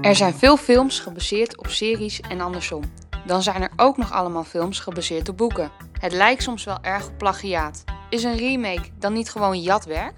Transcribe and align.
Er 0.00 0.16
zijn 0.16 0.34
veel 0.34 0.56
films 0.56 1.00
gebaseerd 1.00 1.58
op 1.58 1.66
series 1.68 2.20
en 2.20 2.40
andersom. 2.40 2.82
Dan 3.26 3.42
zijn 3.42 3.62
er 3.62 3.70
ook 3.76 3.96
nog 3.96 4.12
allemaal 4.12 4.44
films 4.44 4.80
gebaseerd 4.80 5.28
op 5.28 5.36
boeken. 5.36 5.70
Het 5.98 6.12
lijkt 6.12 6.42
soms 6.42 6.64
wel 6.64 6.78
erg 6.82 7.06
op 7.06 7.18
plagiaat. 7.18 7.84
Is 8.10 8.22
een 8.22 8.36
remake 8.36 8.88
dan 8.98 9.12
niet 9.12 9.30
gewoon 9.30 9.60
jatwerk? 9.60 10.12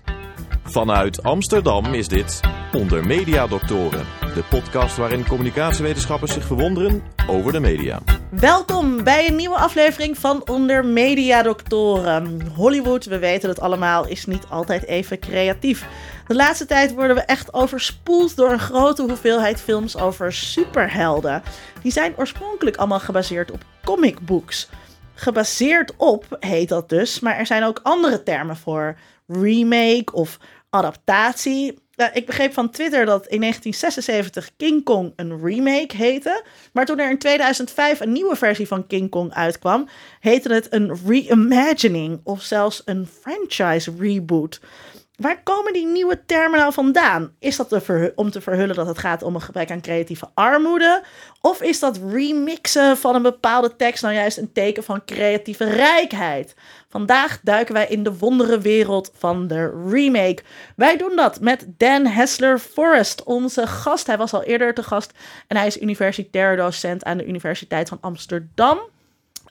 Vanuit 0.65 1.23
Amsterdam 1.23 1.95
is 1.95 2.09
dit 2.09 2.41
Onder 2.73 3.07
Media 3.07 3.47
Doctoren, 3.47 4.07
de 4.35 4.43
podcast 4.51 4.97
waarin 4.97 5.27
communicatiewetenschappers 5.27 6.33
zich 6.33 6.45
verwonderen 6.45 7.03
over 7.29 7.53
de 7.53 7.61
media. 7.61 8.01
Welkom 8.31 9.05
bij 9.05 9.29
een 9.29 9.37
nieuwe 9.37 9.57
aflevering 9.57 10.19
van 10.19 10.49
Onder 10.49 10.85
Media 10.85 11.43
Doctoren. 11.43 12.43
Hollywood, 12.55 13.05
we 13.05 13.19
weten 13.19 13.49
het 13.49 13.61
allemaal, 13.61 14.07
is 14.07 14.27
niet 14.27 14.47
altijd 14.49 14.87
even 14.87 15.19
creatief. 15.19 15.87
De 16.33 16.39
laatste 16.39 16.67
tijd 16.67 16.95
worden 16.95 17.17
we 17.17 17.23
echt 17.23 17.53
overspoeld 17.53 18.37
door 18.37 18.51
een 18.51 18.59
grote 18.59 19.03
hoeveelheid 19.03 19.61
films 19.61 19.97
over 19.97 20.33
superhelden. 20.33 21.43
Die 21.83 21.93
zijn 21.93 22.15
oorspronkelijk 22.17 22.77
allemaal 22.77 23.01
gebaseerd 23.01 23.51
op 23.51 23.65
comicbooks. 23.85 24.69
Gebaseerd 25.15 25.97
op 25.97 26.37
heet 26.41 26.69
dat 26.69 26.89
dus, 26.89 27.21
maar 27.21 27.37
er 27.37 27.47
zijn 27.47 27.65
ook 27.65 27.81
andere 27.83 28.23
termen 28.23 28.57
voor. 28.57 28.99
Remake 29.27 30.13
of 30.13 30.39
adaptatie. 30.71 31.79
ik 32.13 32.27
begreep 32.27 32.53
van 32.53 32.71
Twitter 32.71 33.05
dat 33.05 33.27
in 33.27 33.41
1976 33.41 34.51
King 34.57 34.85
Kong 34.85 35.13
een 35.17 35.41
remake 35.45 35.97
heette. 35.97 36.45
Maar 36.73 36.87
toen 36.87 36.99
er 36.99 37.11
in 37.11 37.19
2005 37.19 38.01
een 38.01 38.13
nieuwe 38.13 38.37
versie 38.37 38.67
van 38.67 38.87
King 38.87 39.11
Kong 39.11 39.35
uitkwam, 39.35 39.89
heette 40.21 40.53
het 40.53 40.73
een 40.73 40.99
reimagining 41.07 42.21
of 42.25 42.43
zelfs 42.43 42.83
een 42.85 43.09
franchise 43.21 43.93
reboot. 43.99 44.61
Waar 45.17 45.43
komen 45.43 45.73
die 45.73 45.87
nieuwe 45.87 46.25
termen 46.27 46.59
nou 46.59 46.73
vandaan? 46.73 47.35
Is 47.39 47.57
dat 47.57 47.83
om 48.15 48.31
te 48.31 48.41
verhullen 48.41 48.75
dat 48.75 48.87
het 48.87 48.99
gaat 48.99 49.23
om 49.23 49.35
een 49.35 49.41
gebrek 49.41 49.71
aan 49.71 49.81
creatieve 49.81 50.29
armoede? 50.35 51.03
Of 51.41 51.63
is 51.63 51.79
dat 51.79 52.01
remixen 52.11 52.97
van 52.97 53.15
een 53.15 53.23
bepaalde 53.23 53.77
tekst 53.77 54.03
nou 54.03 54.15
juist 54.15 54.39
een 54.39 54.53
teken 54.53 54.85
van 54.85 55.05
creatieve 55.05 55.65
rijkheid? 55.65 56.55
Vandaag 56.89 57.41
duiken 57.43 57.75
wij 57.75 57.87
in 57.87 58.03
de 58.03 58.19
wondere 58.19 58.59
wereld 58.59 59.13
van 59.15 59.47
de 59.47 59.85
remake. 59.89 60.43
Wij 60.77 60.97
doen 60.97 61.17
dat 61.17 61.41
met 61.41 61.67
Dan 61.77 62.07
Hessler 62.07 62.59
Forrest, 62.59 63.23
onze 63.23 63.67
gast. 63.67 64.07
Hij 64.07 64.17
was 64.17 64.33
al 64.33 64.43
eerder 64.43 64.75
te 64.75 64.83
gast 64.83 65.13
en 65.47 65.57
hij 65.57 65.67
is 65.67 65.81
universitair 65.81 66.57
docent 66.57 67.05
aan 67.05 67.17
de 67.17 67.27
Universiteit 67.27 67.89
van 67.89 67.99
Amsterdam. 68.01 68.81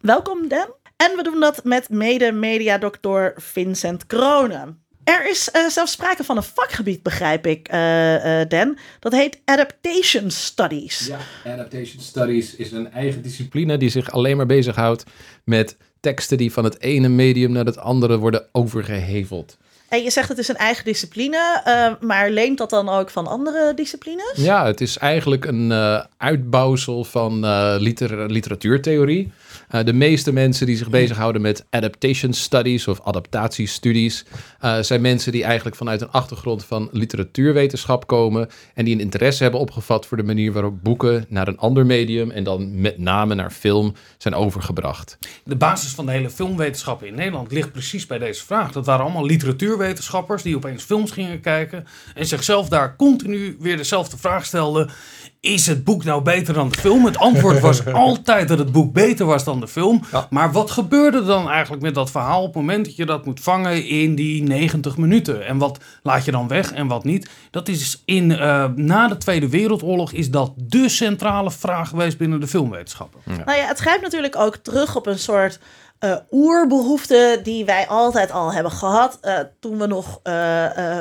Welkom 0.02 0.48
Dan. 0.48 0.68
En 0.98 1.16
we 1.16 1.24
doen 1.24 1.40
dat 1.40 1.64
met 1.64 1.90
mede-mediadokter 1.90 3.34
Vincent 3.36 4.06
Kronen. 4.06 4.84
Er 5.12 5.30
is 5.30 5.50
uh, 5.56 5.70
zelfs 5.70 5.92
sprake 5.92 6.24
van 6.24 6.38
een 6.38 6.44
vakgebied, 6.44 7.04
begrijp 7.04 7.48
ik, 7.48 7.74
uh, 7.74 8.42
Dan. 8.48 8.78
Dat 9.00 9.12
heet 9.12 9.40
Adaptation 9.46 10.32
Studies. 10.32 11.08
Ja, 11.08 11.52
Adaptation 11.52 12.02
Studies 12.02 12.56
is 12.56 12.72
een 12.72 12.92
eigen 12.92 13.22
discipline 13.22 13.78
die 13.78 13.90
zich 13.90 14.12
alleen 14.12 14.38
maar 14.38 14.46
bezighoudt 14.46 15.04
met 15.44 15.78
teksten 16.00 16.38
die 16.38 16.52
van 16.52 16.64
het 16.64 16.82
ene 16.82 17.08
medium 17.08 17.52
naar 17.52 17.66
het 17.66 17.78
andere 17.78 18.18
worden 18.18 18.46
overgeheveld. 18.52 19.58
En 19.90 20.04
je 20.04 20.10
zegt 20.10 20.30
het 20.30 20.38
is 20.38 20.48
een 20.48 20.56
eigen 20.56 20.86
discipline, 20.86 21.98
maar 22.02 22.30
leent 22.30 22.58
dat 22.58 22.70
dan 22.70 22.90
ook 22.90 23.10
van 23.10 23.28
andere 23.28 23.74
disciplines? 23.74 24.34
Ja, 24.36 24.66
het 24.66 24.82
is 24.82 24.98
eigenlijk 24.98 25.46
een 25.46 25.74
uitbouwsel 26.18 27.04
van 27.04 27.46
liter 27.78 28.32
literatuurtheorie. 28.32 29.32
Uh, 29.72 29.84
de 29.84 29.94
meeste 29.94 30.34
mensen 30.34 30.66
die 30.66 30.78
zich 30.78 30.90
bezighouden 30.90 31.42
met 31.42 31.66
adaptation 31.70 32.34
studies 32.34 32.88
of 32.88 33.02
adaptatiestudies, 33.02 34.26
uh, 34.62 34.80
zijn 34.80 35.02
mensen 35.02 35.32
die 35.32 35.44
eigenlijk 35.44 35.76
vanuit 35.76 36.02
een 36.02 36.12
achtergrond 36.12 36.66
van 36.66 36.90
literatuurwetenschap 36.92 38.08
komen 38.08 38.50
en 38.74 38.86
die 38.86 38.94
een 38.94 39.00
interesse 39.00 39.44
hebben 39.44 39.62
opgevat 39.62 40.06
voor 40.06 40.18
de 40.18 40.24
manier 40.24 40.52
waarop 40.52 40.84
boeken 40.84 41.26
naar 41.30 41.48
een 41.48 41.58
ander 41.58 41.86
medium 41.86 42.32
en 42.32 42.44
dan 42.44 42.82
met 42.82 42.98
name 42.98 43.36
naar 43.36 43.52
film 43.52 43.94
zijn 44.18 44.34
overgebracht. 44.34 45.18
De 45.44 45.56
basis 45.56 45.92
van 45.92 46.06
de 46.06 46.12
hele 46.12 46.30
filmwetenschap 46.30 47.04
in 47.04 47.16
Nederland 47.16 47.52
ligt 47.52 47.72
precies 47.72 48.06
bij 48.06 48.18
deze 48.18 48.46
vraag. 48.46 48.72
Dat 48.72 48.86
waren 48.86 49.04
allemaal 49.04 49.26
literatuurwetenschappers 49.26 50.44
die 50.44 50.56
opeens 50.56 50.84
films 50.84 51.12
gingen 51.12 51.42
kijken 51.42 51.86
en 52.16 52.26
zichzelf 52.26 52.70
daar 52.70 52.96
continu 52.96 53.56
weer 53.60 53.78
dezelfde 53.78 54.18
vraag 54.18 54.46
stelden 54.46 54.90
is 55.42 55.68
het 55.68 55.84
boek 55.84 56.04
nou 56.04 56.22
beter 56.22 56.54
dan 56.54 56.70
de 56.70 56.78
film? 56.78 57.06
Het 57.06 57.18
antwoord 57.18 57.60
was 57.60 57.86
altijd 57.94 58.48
dat 58.48 58.58
het 58.58 58.72
boek 58.72 58.94
beter 58.94 59.26
was 59.26 59.44
dan 59.44 59.60
de 59.60 59.68
film. 59.68 60.04
Maar 60.30 60.52
wat 60.52 60.72
gebeurde 60.72 61.24
dan 61.24 61.50
eigenlijk 61.50 61.84
met 61.84 61.96
dat 61.96 62.12
verhaal 62.12 62.42
op 62.42 62.46
het 62.46 62.56
moment 62.56 62.86
dat 62.86 62.96
je 62.96 63.06
dat 63.06 63.26
moet 63.26 63.40
vangen 63.40 63.88
in 63.88 64.16
die 64.16 64.44
90 64.44 64.98
minuten? 64.98 65.46
En 65.46 65.58
wat 65.58 65.80
laat 66.04 66.26
je 66.26 66.32
dan 66.32 66.48
weg 66.48 66.72
en 66.72 66.88
wat 66.88 67.04
niet? 67.04 67.30
Dat 67.52 67.68
is 67.68 68.02
in, 68.06 68.30
uh, 68.30 68.66
na 68.76 69.08
de 69.08 69.18
Tweede 69.18 69.50
Wereldoorlog 69.50 70.12
is 70.12 70.30
dat 70.30 70.54
de 70.56 70.90
centrale 70.90 71.52
vraag 71.52 71.90
geweest 71.90 72.18
binnen 72.18 72.40
de 72.40 72.48
filmwetenschappen. 72.48 73.20
Nou 73.46 73.58
ja, 73.58 73.66
het 73.68 73.80
grijpt 73.80 74.02
natuurlijk 74.02 74.36
ook 74.36 74.56
terug 74.56 74.96
op 74.96 75.08
een 75.08 75.20
soort 75.20 75.60
uh, 76.02 77.44
die 77.44 77.66
wij 77.66 77.88
altijd 77.88 78.32
al 78.32 78.54
hebben 78.54 78.72
gehad. 78.72 79.18
Uh, 79.22 79.40
toen 79.60 79.78
we 79.78 79.88
nog 79.88 80.20
uh, 80.24 80.98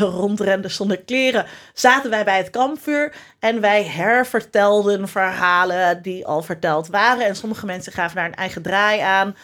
rondrenden 0.20 0.70
zonder 0.70 0.98
kleren, 0.98 1.46
zaten 1.74 2.10
wij 2.10 2.24
bij 2.24 2.36
het 2.36 2.50
kampvuur 2.50 3.14
en 3.38 3.60
wij 3.60 3.84
hervertelden 3.84 5.08
verhalen 5.08 6.02
die 6.02 6.26
al 6.26 6.42
verteld 6.42 6.88
waren. 6.88 7.26
En 7.26 7.36
sommige 7.36 7.66
mensen 7.66 7.92
gaven 7.92 8.16
daar 8.16 8.24
een 8.24 8.34
eigen 8.34 8.62
draai 8.62 9.00
aan. 9.00 9.36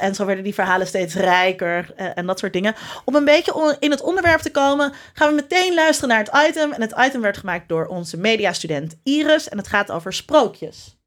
en 0.00 0.14
zo 0.14 0.24
werden 0.24 0.44
die 0.44 0.54
verhalen 0.54 0.86
steeds 0.86 1.14
rijker 1.14 1.94
en 1.94 2.26
dat 2.26 2.38
soort 2.38 2.52
dingen. 2.52 2.74
Om 3.04 3.14
een 3.14 3.24
beetje 3.24 3.76
in 3.78 3.90
het 3.90 4.02
onderwerp 4.02 4.40
te 4.40 4.50
komen, 4.50 4.92
gaan 5.12 5.28
we 5.28 5.34
meteen 5.34 5.74
luisteren 5.74 6.08
naar 6.08 6.24
het 6.24 6.48
item. 6.48 6.72
En 6.72 6.80
het 6.80 6.94
item 6.98 7.20
werd 7.20 7.36
gemaakt 7.36 7.68
door 7.68 7.86
onze 7.86 8.16
mediastudent 8.16 8.96
Iris 9.02 9.48
en 9.48 9.58
het 9.58 9.68
gaat 9.68 9.90
over 9.90 10.12
sprookjes. 10.12 11.01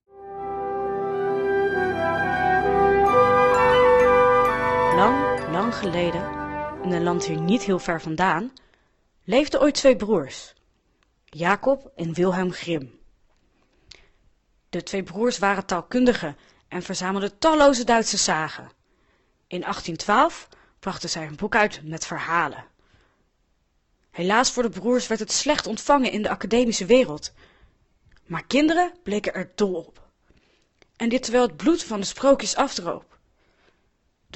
Geleden, 5.76 6.24
in 6.84 6.92
een 6.92 7.04
land 7.04 7.26
hier 7.26 7.40
niet 7.40 7.64
heel 7.64 7.80
ver 7.80 8.02
vandaan, 8.02 8.54
leefden 9.24 9.62
ooit 9.62 9.74
twee 9.74 9.96
broers, 9.96 10.54
Jacob 11.26 11.92
en 11.96 12.14
Wilhelm 12.14 12.52
Grimm. 12.52 13.00
De 14.70 14.84
twee 14.84 15.04
broers 15.04 15.38
waren 15.38 15.66
taalkundigen 15.66 16.38
en 16.68 16.84
verzamelden 16.84 17.38
talloze 17.38 17.84
Duitse 17.84 18.18
zagen. 18.18 18.72
In 19.48 19.62
1812 19.62 20.50
brachten 20.80 21.10
zij 21.10 21.28
een 21.28 21.36
boek 21.36 21.56
uit 21.56 21.80
met 21.84 22.06
verhalen. 22.06 22.66
Helaas 24.12 24.52
voor 24.52 24.64
de 24.64 24.70
broers 24.70 25.08
werd 25.08 25.20
het 25.20 25.32
slecht 25.32 25.68
ontvangen 25.68 26.12
in 26.12 26.22
de 26.22 26.30
academische 26.30 26.86
wereld. 26.86 27.34
Maar 28.26 28.46
kinderen 28.46 28.94
bleken 29.04 29.34
er 29.34 29.52
dol 29.56 29.74
op. 29.74 30.08
En 30.96 31.10
dit 31.10 31.24
terwijl 31.24 31.48
het 31.48 31.58
bloed 31.58 31.84
van 31.84 32.00
de 32.00 32.06
sprookjes 32.06 32.56
afdroop. 32.56 33.15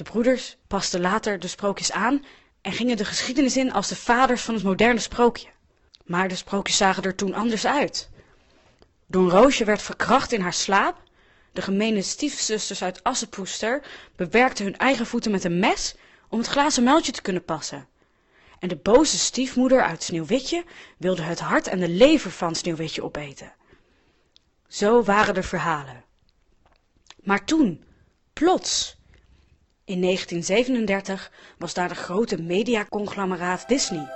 De 0.00 0.10
broeders 0.10 0.56
pasten 0.66 1.00
later 1.00 1.38
de 1.38 1.48
sprookjes 1.48 1.92
aan 1.92 2.24
en 2.60 2.72
gingen 2.72 2.96
de 2.96 3.04
geschiedenis 3.04 3.56
in 3.56 3.72
als 3.72 3.88
de 3.88 3.96
vaders 3.96 4.42
van 4.42 4.54
het 4.54 4.62
moderne 4.62 5.00
sprookje. 5.00 5.48
Maar 6.04 6.28
de 6.28 6.36
sprookjes 6.36 6.76
zagen 6.76 7.02
er 7.02 7.14
toen 7.14 7.34
anders 7.34 7.66
uit. 7.66 8.10
Don 9.06 9.30
Roosje 9.30 9.64
werd 9.64 9.82
verkracht 9.82 10.32
in 10.32 10.40
haar 10.40 10.52
slaap. 10.52 11.02
De 11.52 11.62
gemene 11.62 12.02
stiefzusters 12.02 12.82
uit 12.82 13.02
Assepoester 13.04 13.82
bewerkten 14.16 14.64
hun 14.64 14.76
eigen 14.76 15.06
voeten 15.06 15.30
met 15.30 15.44
een 15.44 15.58
mes 15.58 15.94
om 16.28 16.38
het 16.38 16.48
glazen 16.48 16.82
muiltje 16.82 17.12
te 17.12 17.22
kunnen 17.22 17.44
passen. 17.44 17.88
En 18.58 18.68
de 18.68 18.76
boze 18.76 19.18
stiefmoeder 19.18 19.82
uit 19.82 20.02
Sneeuwwitje 20.02 20.64
wilde 20.96 21.22
het 21.22 21.40
hart 21.40 21.66
en 21.66 21.78
de 21.78 21.88
lever 21.88 22.30
van 22.30 22.54
Sneeuwwitje 22.54 23.02
opeten. 23.02 23.52
Zo 24.68 25.02
waren 25.02 25.34
de 25.34 25.42
verhalen. 25.42 26.04
Maar 27.22 27.44
toen, 27.44 27.84
plots, 28.32 28.98
in 29.90 30.00
1937 30.00 31.30
was 31.58 31.74
daar 31.74 31.88
de 31.88 31.94
grote 31.94 32.42
mediaconglomeraat 32.42 33.68
Disney. 33.68 34.08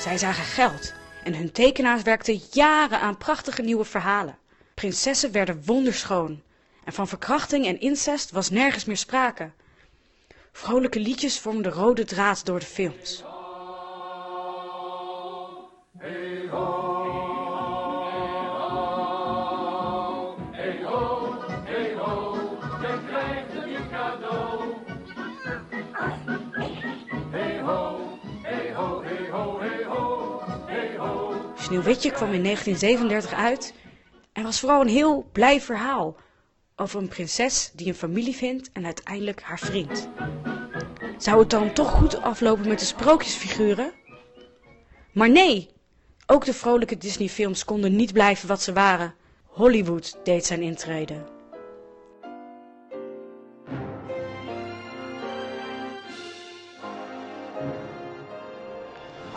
Zij 0.00 0.18
zagen 0.18 0.44
geld 0.44 0.92
en 1.24 1.34
hun 1.34 1.52
tekenaars 1.52 2.02
werkten 2.02 2.40
jaren 2.50 3.00
aan 3.00 3.18
prachtige 3.18 3.62
nieuwe 3.62 3.84
verhalen. 3.84 4.38
Prinsessen 4.74 5.32
werden 5.32 5.62
wonderschoon 5.64 6.42
en 6.84 6.92
van 6.92 7.08
verkrachting 7.08 7.66
en 7.66 7.80
incest 7.80 8.30
was 8.30 8.50
nergens 8.50 8.84
meer 8.84 8.96
sprake. 8.96 9.50
Vrolijke 10.52 11.00
liedjes 11.00 11.38
vormden 11.38 11.72
de 11.72 11.78
rode 11.78 12.04
draad 12.04 12.46
door 12.46 12.58
de 12.58 12.66
films. 12.66 13.24
Sneeuwwitje 31.72 32.10
kwam 32.10 32.32
in 32.32 32.42
1937 32.42 33.32
uit 33.32 33.74
en 34.32 34.42
was 34.42 34.60
vooral 34.60 34.80
een 34.80 34.88
heel 34.88 35.28
blij 35.32 35.60
verhaal 35.60 36.16
over 36.76 37.00
een 37.00 37.08
prinses 37.08 37.70
die 37.74 37.86
een 37.86 37.94
familie 37.94 38.34
vindt 38.34 38.70
en 38.72 38.84
uiteindelijk 38.84 39.42
haar 39.42 39.58
vriend. 39.58 40.08
Zou 41.18 41.38
het 41.38 41.50
dan 41.50 41.72
toch 41.72 41.90
goed 41.90 42.22
aflopen 42.22 42.68
met 42.68 42.78
de 42.78 42.84
sprookjesfiguren? 42.84 43.92
Maar 45.12 45.30
nee, 45.30 45.70
ook 46.26 46.44
de 46.44 46.54
vrolijke 46.54 46.98
Disney-films 46.98 47.64
konden 47.64 47.96
niet 47.96 48.12
blijven 48.12 48.48
wat 48.48 48.62
ze 48.62 48.72
waren. 48.72 49.14
Hollywood 49.46 50.18
deed 50.24 50.46
zijn 50.46 50.62
intrede. 50.62 51.24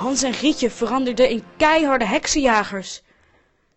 Hans 0.05 0.23
en 0.23 0.33
Grietje 0.33 0.69
veranderden 0.69 1.29
in 1.29 1.43
keiharde 1.57 2.05
heksenjagers. 2.05 3.01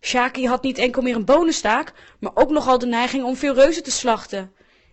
Shaki 0.00 0.46
had 0.46 0.62
niet 0.62 0.78
enkel 0.78 1.02
meer 1.02 1.14
een 1.14 1.24
bonenstaak, 1.24 1.92
maar 2.20 2.30
ook 2.34 2.50
nogal 2.50 2.78
de 2.78 2.86
neiging 2.86 3.24
om 3.24 3.36
veel 3.36 3.54
reuzen 3.54 3.82
te 3.82 3.90
slachten. 3.90 4.52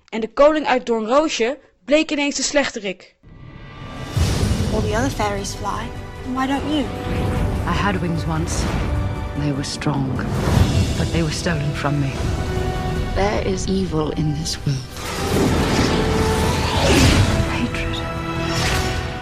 En 0.10 0.20
de 0.20 0.34
koning 0.34 0.66
uit 0.66 0.86
Doornroosje 0.86 1.60
bleek 1.86 2.12
ineens 2.12 2.36
de 2.36 2.44
slechterik. 2.44 3.16
All 4.74 4.82
the 4.82 4.96
other 4.98 5.10
fairies 5.10 5.54
fly. 5.54 5.88
Why 6.34 6.48
don't 6.48 6.64
you? 6.64 6.84
I 7.68 7.78
had 7.84 8.00
wings 8.00 8.26
once. 8.26 8.64
They 9.40 9.52
were 9.52 9.64
strong, 9.64 10.16
but 10.98 11.12
they 11.12 11.22
were 11.22 11.34
stolen 11.34 11.74
from 11.74 12.00
me. 12.00 12.12
There 13.16 13.48
is 13.54 13.66
evil 13.66 14.12
in 14.12 14.34
this 14.34 14.58
world. 14.64 14.84
Hatred 17.52 17.98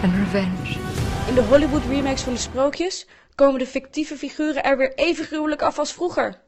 and 0.02 0.12
revenge. 0.14 0.93
In 1.24 1.34
de 1.34 1.42
Hollywood 1.42 1.84
remakes 1.84 2.22
van 2.22 2.32
de 2.32 2.38
sprookjes 2.38 3.06
komen 3.34 3.58
de 3.58 3.66
fictieve 3.66 4.16
figuren 4.16 4.64
er 4.64 4.76
weer 4.76 4.94
even 4.94 5.24
gruwelijk 5.24 5.62
af 5.62 5.78
als 5.78 5.92
vroeger. 5.92 6.40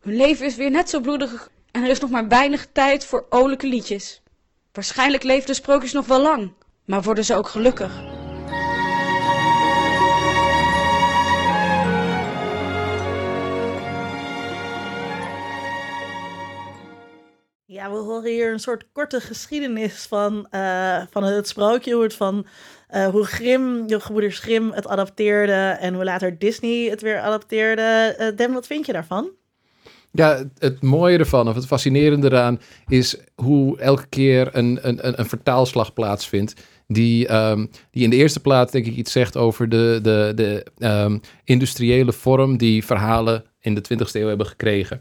Hun 0.00 0.16
leven 0.16 0.46
is 0.46 0.56
weer 0.56 0.70
net 0.70 0.90
zo 0.90 1.00
bloedig 1.00 1.50
en 1.70 1.82
er 1.82 1.90
is 1.90 2.00
nog 2.00 2.10
maar 2.10 2.28
weinig 2.28 2.66
tijd 2.72 3.04
voor 3.04 3.26
olijke 3.28 3.66
liedjes. 3.66 4.22
Waarschijnlijk 4.72 5.22
leven 5.22 5.46
de 5.46 5.54
sprookjes 5.54 5.92
nog 5.92 6.06
wel 6.06 6.20
lang, 6.22 6.52
maar 6.84 7.02
worden 7.02 7.24
ze 7.24 7.34
ook 7.34 7.48
gelukkig. 7.48 8.17
Ja, 17.78 17.90
we 17.90 17.96
horen 17.96 18.30
hier 18.30 18.52
een 18.52 18.58
soort 18.58 18.84
korte 18.92 19.20
geschiedenis 19.20 20.06
van, 20.08 20.46
eh, 20.50 21.02
van 21.10 21.22
het 21.22 21.48
sprookje. 21.48 21.94
Hoe, 21.94 22.02
het 22.02 22.14
van, 22.14 22.46
eh, 22.88 23.06
hoe 23.06 23.24
Grim, 23.24 23.86
de 23.86 24.00
gebroeders 24.00 24.38
Grim 24.38 24.70
het 24.70 24.86
adapteerde 24.86 25.76
en 25.80 25.94
hoe 25.94 26.04
later 26.04 26.38
Disney 26.38 26.90
het 26.90 27.02
weer 27.02 27.20
adapteerde. 27.20 28.16
Uh, 28.20 28.36
Dem, 28.36 28.52
wat 28.52 28.66
vind 28.66 28.86
je 28.86 28.92
daarvan? 28.92 29.30
Ja, 30.10 30.36
het, 30.36 30.48
het 30.58 30.82
mooie 30.82 31.18
ervan, 31.18 31.48
of 31.48 31.54
het 31.54 31.66
fascinerende 31.66 32.26
eraan, 32.26 32.60
is 32.88 33.16
hoe 33.34 33.78
elke 33.78 34.06
keer 34.08 34.48
een, 34.52 34.78
een, 34.82 35.18
een 35.18 35.28
vertaalslag 35.28 35.92
plaatsvindt. 35.92 36.54
Die, 36.86 37.26
ehm, 37.26 37.66
die 37.90 38.04
in 38.04 38.10
de 38.10 38.16
eerste 38.16 38.40
plaats 38.40 38.72
denk 38.72 38.86
ik 38.86 38.96
iets 38.96 39.12
zegt 39.12 39.36
over 39.36 39.68
de, 39.68 39.98
de, 40.02 40.32
de 40.34 40.66
ehm, 40.78 41.18
industriële 41.44 42.12
vorm 42.12 42.56
die 42.56 42.84
verhalen 42.84 43.44
in 43.60 43.74
de 43.74 43.82
20e 43.82 44.12
eeuw 44.12 44.28
hebben 44.28 44.46
gekregen. 44.46 45.00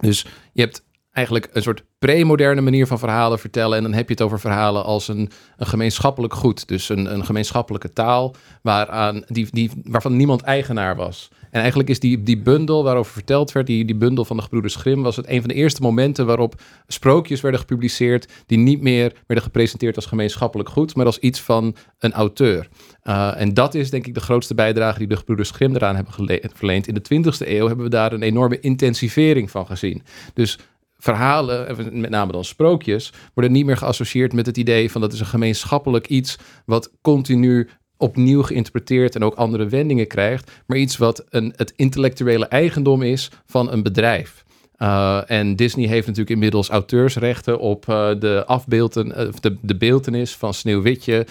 Dus 0.00 0.26
je 0.52 0.60
hebt 0.60 0.84
eigenlijk 1.16 1.48
een 1.52 1.62
soort 1.62 1.82
pre-moderne 1.98 2.60
manier 2.60 2.86
van 2.86 2.98
verhalen 2.98 3.38
vertellen. 3.38 3.76
En 3.76 3.82
dan 3.82 3.92
heb 3.92 4.08
je 4.08 4.14
het 4.14 4.22
over 4.22 4.40
verhalen 4.40 4.84
als 4.84 5.08
een, 5.08 5.30
een 5.56 5.66
gemeenschappelijk 5.66 6.34
goed. 6.34 6.68
Dus 6.68 6.88
een, 6.88 7.12
een 7.14 7.24
gemeenschappelijke 7.24 7.92
taal 7.92 8.34
waaraan, 8.62 9.22
die, 9.26 9.48
die, 9.50 9.70
waarvan 9.84 10.16
niemand 10.16 10.42
eigenaar 10.42 10.96
was. 10.96 11.28
En 11.50 11.60
eigenlijk 11.60 11.88
is 11.88 12.00
die, 12.00 12.22
die 12.22 12.38
bundel 12.38 12.84
waarover 12.84 13.12
verteld 13.12 13.52
werd, 13.52 13.66
die, 13.66 13.84
die 13.84 13.96
bundel 13.96 14.24
van 14.24 14.36
de 14.36 14.42
gebroeders 14.42 14.74
Grimm, 14.74 15.02
was 15.02 15.16
het 15.16 15.28
een 15.28 15.40
van 15.40 15.48
de 15.48 15.54
eerste 15.54 15.82
momenten 15.82 16.26
waarop 16.26 16.60
sprookjes 16.86 17.40
werden 17.40 17.60
gepubliceerd 17.60 18.28
die 18.46 18.58
niet 18.58 18.80
meer 18.80 19.12
werden 19.26 19.44
gepresenteerd 19.44 19.96
als 19.96 20.06
gemeenschappelijk 20.06 20.68
goed, 20.68 20.96
maar 20.96 21.06
als 21.06 21.18
iets 21.18 21.40
van 21.40 21.76
een 21.98 22.12
auteur. 22.12 22.68
Uh, 23.04 23.40
en 23.40 23.54
dat 23.54 23.74
is 23.74 23.90
denk 23.90 24.06
ik 24.06 24.14
de 24.14 24.20
grootste 24.20 24.54
bijdrage 24.54 24.98
die 24.98 25.08
de 25.08 25.16
gebroeders 25.16 25.50
Grimm 25.50 25.74
eraan 25.74 25.94
hebben 25.96 26.14
verleend. 26.54 26.86
In 26.86 26.94
de 26.94 27.32
20e 27.32 27.48
eeuw 27.48 27.66
hebben 27.66 27.84
we 27.84 27.90
daar 27.90 28.12
een 28.12 28.22
enorme 28.22 28.60
intensivering 28.60 29.50
van 29.50 29.66
gezien. 29.66 30.02
Dus 30.34 30.58
verhalen, 30.98 31.76
met 32.00 32.10
name 32.10 32.32
dan 32.32 32.44
sprookjes, 32.44 33.12
worden 33.34 33.52
niet 33.52 33.66
meer 33.66 33.76
geassocieerd 33.76 34.32
met 34.32 34.46
het 34.46 34.56
idee 34.56 34.90
van 34.90 35.00
dat 35.00 35.12
is 35.12 35.20
een 35.20 35.26
gemeenschappelijk 35.26 36.06
iets 36.06 36.38
wat 36.64 36.90
continu 37.02 37.68
opnieuw 37.96 38.42
geïnterpreteerd 38.42 39.14
en 39.14 39.24
ook 39.24 39.34
andere 39.34 39.66
wendingen 39.66 40.06
krijgt, 40.06 40.50
maar 40.66 40.78
iets 40.78 40.96
wat 40.96 41.24
een, 41.28 41.52
het 41.56 41.72
intellectuele 41.76 42.46
eigendom 42.46 43.02
is 43.02 43.30
van 43.46 43.72
een 43.72 43.82
bedrijf. 43.82 44.44
Uh, 44.78 45.30
en 45.30 45.56
Disney 45.56 45.86
heeft 45.86 46.06
natuurlijk 46.06 46.34
inmiddels 46.34 46.68
auteursrechten 46.68 47.58
op 47.58 47.86
uh, 47.88 48.08
de 48.18 48.44
afbeelden, 48.46 49.06
uh, 49.06 49.28
de, 49.40 49.56
de 49.60 49.76
beeltenis 49.76 50.36
van 50.36 50.54
Sneeuwwitje. 50.54 51.26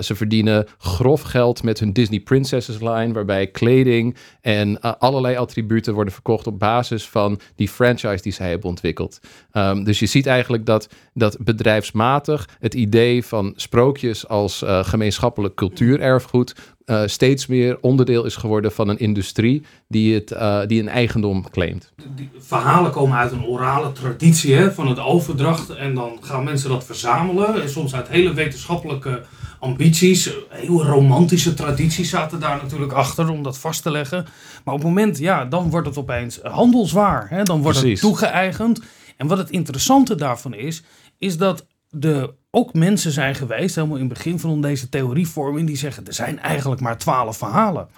Ze 0.00 0.12
verdienen 0.14 0.66
grof 0.78 1.22
geld 1.22 1.62
met 1.62 1.78
hun 1.78 1.92
Disney 1.92 2.20
Princesses 2.20 2.80
line, 2.80 3.12
waarbij 3.12 3.46
kleding 3.46 4.16
en 4.40 4.80
allerlei 4.80 5.36
attributen 5.36 5.94
worden 5.94 6.12
verkocht 6.12 6.46
op 6.46 6.58
basis 6.58 7.08
van 7.08 7.40
die 7.56 7.68
franchise 7.68 8.22
die 8.22 8.32
zij 8.32 8.48
hebben 8.48 8.68
ontwikkeld. 8.68 9.20
Um, 9.52 9.84
dus 9.84 9.98
je 9.98 10.06
ziet 10.06 10.26
eigenlijk 10.26 10.66
dat, 10.66 10.88
dat 11.14 11.36
bedrijfsmatig 11.40 12.48
het 12.58 12.74
idee 12.74 13.24
van 13.24 13.52
sprookjes 13.56 14.28
als 14.28 14.62
gemeenschappelijk 14.66 15.54
cultuurerfgoed 15.54 16.54
uh, 16.86 17.02
steeds 17.06 17.46
meer 17.46 17.78
onderdeel 17.80 18.24
is 18.24 18.36
geworden 18.36 18.72
van 18.72 18.88
een 18.88 18.98
industrie 18.98 19.62
die, 19.88 20.14
het, 20.14 20.28
die 20.68 20.80
een 20.80 20.88
eigendom 20.88 21.50
claimt. 21.50 21.92
Die 22.14 22.30
verhalen 22.38 22.90
komen 22.90 23.16
uit 23.16 23.32
een 23.32 23.44
orale 23.44 23.92
traditie 23.92 24.54
hè, 24.54 24.72
van 24.72 24.88
het 24.88 24.98
overdracht 24.98 25.70
en 25.70 25.94
dan 25.94 26.18
gaan 26.20 26.44
mensen 26.44 26.70
dat 26.70 26.84
verzamelen. 26.84 27.62
En 27.62 27.68
soms 27.70 27.94
uit 27.94 28.08
hele 28.08 28.34
wetenschappelijke 28.34 29.22
ambities, 29.62 30.30
heel 30.48 30.84
romantische 30.84 31.54
tradities 31.54 32.10
zaten 32.10 32.40
daar 32.40 32.58
natuurlijk 32.62 32.92
achter 32.92 33.28
om 33.28 33.42
dat 33.42 33.58
vast 33.58 33.82
te 33.82 33.90
leggen. 33.90 34.26
Maar 34.64 34.74
op 34.74 34.80
het 34.80 34.88
moment, 34.88 35.18
ja, 35.18 35.44
dan 35.44 35.70
wordt 35.70 35.86
het 35.86 35.98
opeens 35.98 36.40
handelswaar. 36.42 37.26
Hè, 37.30 37.42
dan 37.42 37.62
wordt 37.62 37.78
Precies. 37.78 38.00
het 38.00 38.10
toegeëigend. 38.10 38.80
En 39.16 39.26
wat 39.26 39.38
het 39.38 39.50
interessante 39.50 40.14
daarvan 40.14 40.54
is, 40.54 40.82
is 41.18 41.36
dat 41.36 41.66
de 41.90 42.34
ook 42.50 42.74
mensen 42.74 43.12
zijn 43.12 43.34
geweest, 43.34 43.74
helemaal 43.74 43.96
in 43.96 44.04
het 44.04 44.14
begin 44.14 44.38
van 44.38 44.60
deze 44.60 44.88
theorievorming, 44.88 45.66
die 45.66 45.76
zeggen 45.76 46.06
er 46.06 46.14
zijn 46.14 46.38
eigenlijk 46.38 46.80
maar 46.80 46.98
twaalf 46.98 47.36
verhalen. 47.36 47.88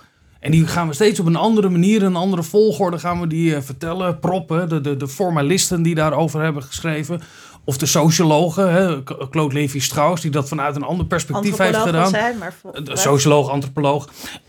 En 0.40 0.50
die 0.50 0.67
gaan 0.67 0.88
we 0.88 0.94
steeds 0.94 1.20
op 1.20 1.26
een 1.26 1.37
andere 1.37 1.69
manier, 1.69 2.02
een 2.02 2.17
andere 2.17 2.43
volgorde 2.43 2.98
gaan 2.98 3.20
we 3.20 3.27
die 3.27 3.50
uh, 3.50 3.60
vertellen, 3.60 4.19
proppen. 4.19 4.69
De, 4.69 4.81
de, 4.81 4.96
de 4.96 5.08
formalisten 5.08 5.82
die 5.82 5.94
daarover 5.94 6.43
hebben 6.43 6.62
geschreven. 6.62 7.20
Of 7.65 7.79
de 7.79 7.87
sociologen, 7.87 8.73
hè, 8.73 9.03
Claude 9.31 9.55
Levi-Strauss, 9.55 10.23
die 10.23 10.31
dat 10.31 10.49
vanuit 10.49 10.77
een 10.77 10.83
ander 10.83 11.06
perspectief 11.06 11.56
heeft 11.56 11.77
gedaan. 11.79 12.09
Zijn, 12.09 12.39
maar 12.39 12.55
Socioloog, 12.93 13.49
antropoloog. 13.49 14.09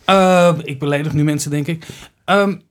Uh, 0.10 0.54
ik 0.64 0.80
beledig 0.80 1.14
nu 1.14 1.24
mensen, 1.24 1.52
denk 1.52 1.68
ik. 1.68 1.88
Um, 2.26 2.62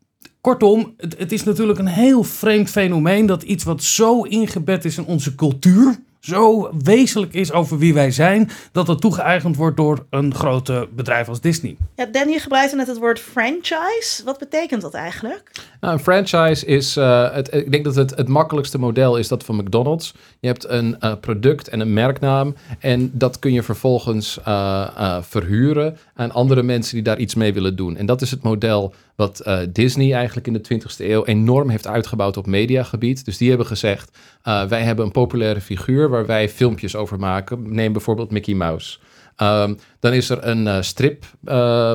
kortom, 0.41 0.95
het, 0.97 1.19
het 1.19 1.33
is 1.33 1.45
natuurlijk 1.45 1.79
een 1.79 1.87
heel 1.87 2.23
vreemd 2.23 2.71
fenomeen 2.71 3.27
dat 3.27 3.43
iets 3.43 3.65
wat 3.65 3.83
zo 3.83 4.23
ingebed 4.23 4.85
is 4.85 4.97
in 4.97 5.05
onze 5.05 5.35
cultuur 5.35 6.01
zo 6.25 6.71
wezenlijk 6.83 7.35
is 7.35 7.53
over 7.53 7.79
wie 7.79 7.95
wij 7.95 8.11
zijn, 8.11 8.51
dat 8.73 8.87
het 8.87 9.01
toegeëigend 9.01 9.57
wordt 9.57 9.77
door 9.77 10.07
een 10.11 10.35
grote 10.35 10.89
bedrijf 10.95 11.29
als 11.29 11.41
Disney. 11.41 11.77
Ja, 11.97 12.07
Danny 12.07 12.39
gebruikte 12.39 12.77
net 12.77 12.87
het 12.87 12.99
woord 12.99 13.21
franchise. 13.21 14.23
Wat 14.25 14.39
betekent 14.39 14.83
dat 14.83 14.95
eigenlijk? 14.95 15.51
Nou, 15.81 15.95
een 15.95 16.01
franchise 16.01 16.67
is, 16.67 16.97
uh, 16.97 17.33
het, 17.33 17.55
ik 17.55 17.73
denk 17.73 17.85
dat 17.85 17.95
het 17.95 18.11
het 18.17 18.29
makkelijkste 18.29 18.79
model 18.79 19.17
is 19.17 19.29
dat 19.29 19.45
van 19.45 19.57
McDonald's. 19.57 20.15
Je 20.41 20.47
hebt 20.47 20.69
een 20.69 20.97
uh, 21.01 21.13
product 21.21 21.69
en 21.69 21.81
een 21.81 21.93
merknaam 21.93 22.55
en 22.79 23.11
dat 23.13 23.39
kun 23.39 23.53
je 23.53 23.63
vervolgens 23.63 24.39
uh, 24.49 25.19
verhuren 25.23 25.99
aan 26.15 26.33
andere 26.33 26.63
mensen 26.63 26.95
die 26.95 27.05
daar 27.05 27.19
iets 27.19 27.35
mee 27.35 27.53
willen 27.53 27.77
doen. 27.77 27.97
En 27.97 28.07
dat 28.07 28.23
is 28.23 28.31
het 28.31 28.43
model 28.43 28.95
wat 29.17 29.43
uh, 29.47 29.59
Disney 29.73 30.13
eigenlijk 30.15 30.47
in 30.47 30.53
de 30.53 30.81
20e 30.81 30.97
eeuw 30.99 31.25
enorm 31.25 31.69
heeft 31.69 31.87
uitgebouwd 31.87 32.37
op 32.37 32.47
mediagebied. 32.47 33.25
Dus 33.25 33.37
die 33.37 33.49
hebben 33.49 33.67
gezegd, 33.67 34.19
uh, 34.45 34.65
wij 34.65 34.83
hebben 34.83 35.05
een 35.05 35.13
populaire 35.13 35.61
figuur 35.61 36.09
waar 36.09 36.27
wij 36.27 36.49
filmpjes 36.49 36.97
over 36.97 37.19
maken. 37.19 37.75
Neem 37.75 37.93
bijvoorbeeld 37.93 38.31
Mickey 38.31 38.55
Mouse. 38.55 38.99
Um, 39.43 39.79
dan 40.01 40.13
is 40.13 40.31
er 40.31 40.47
een, 40.47 40.67
uh, 40.67 40.77
strip, 40.81 41.25
uh, 41.45 41.93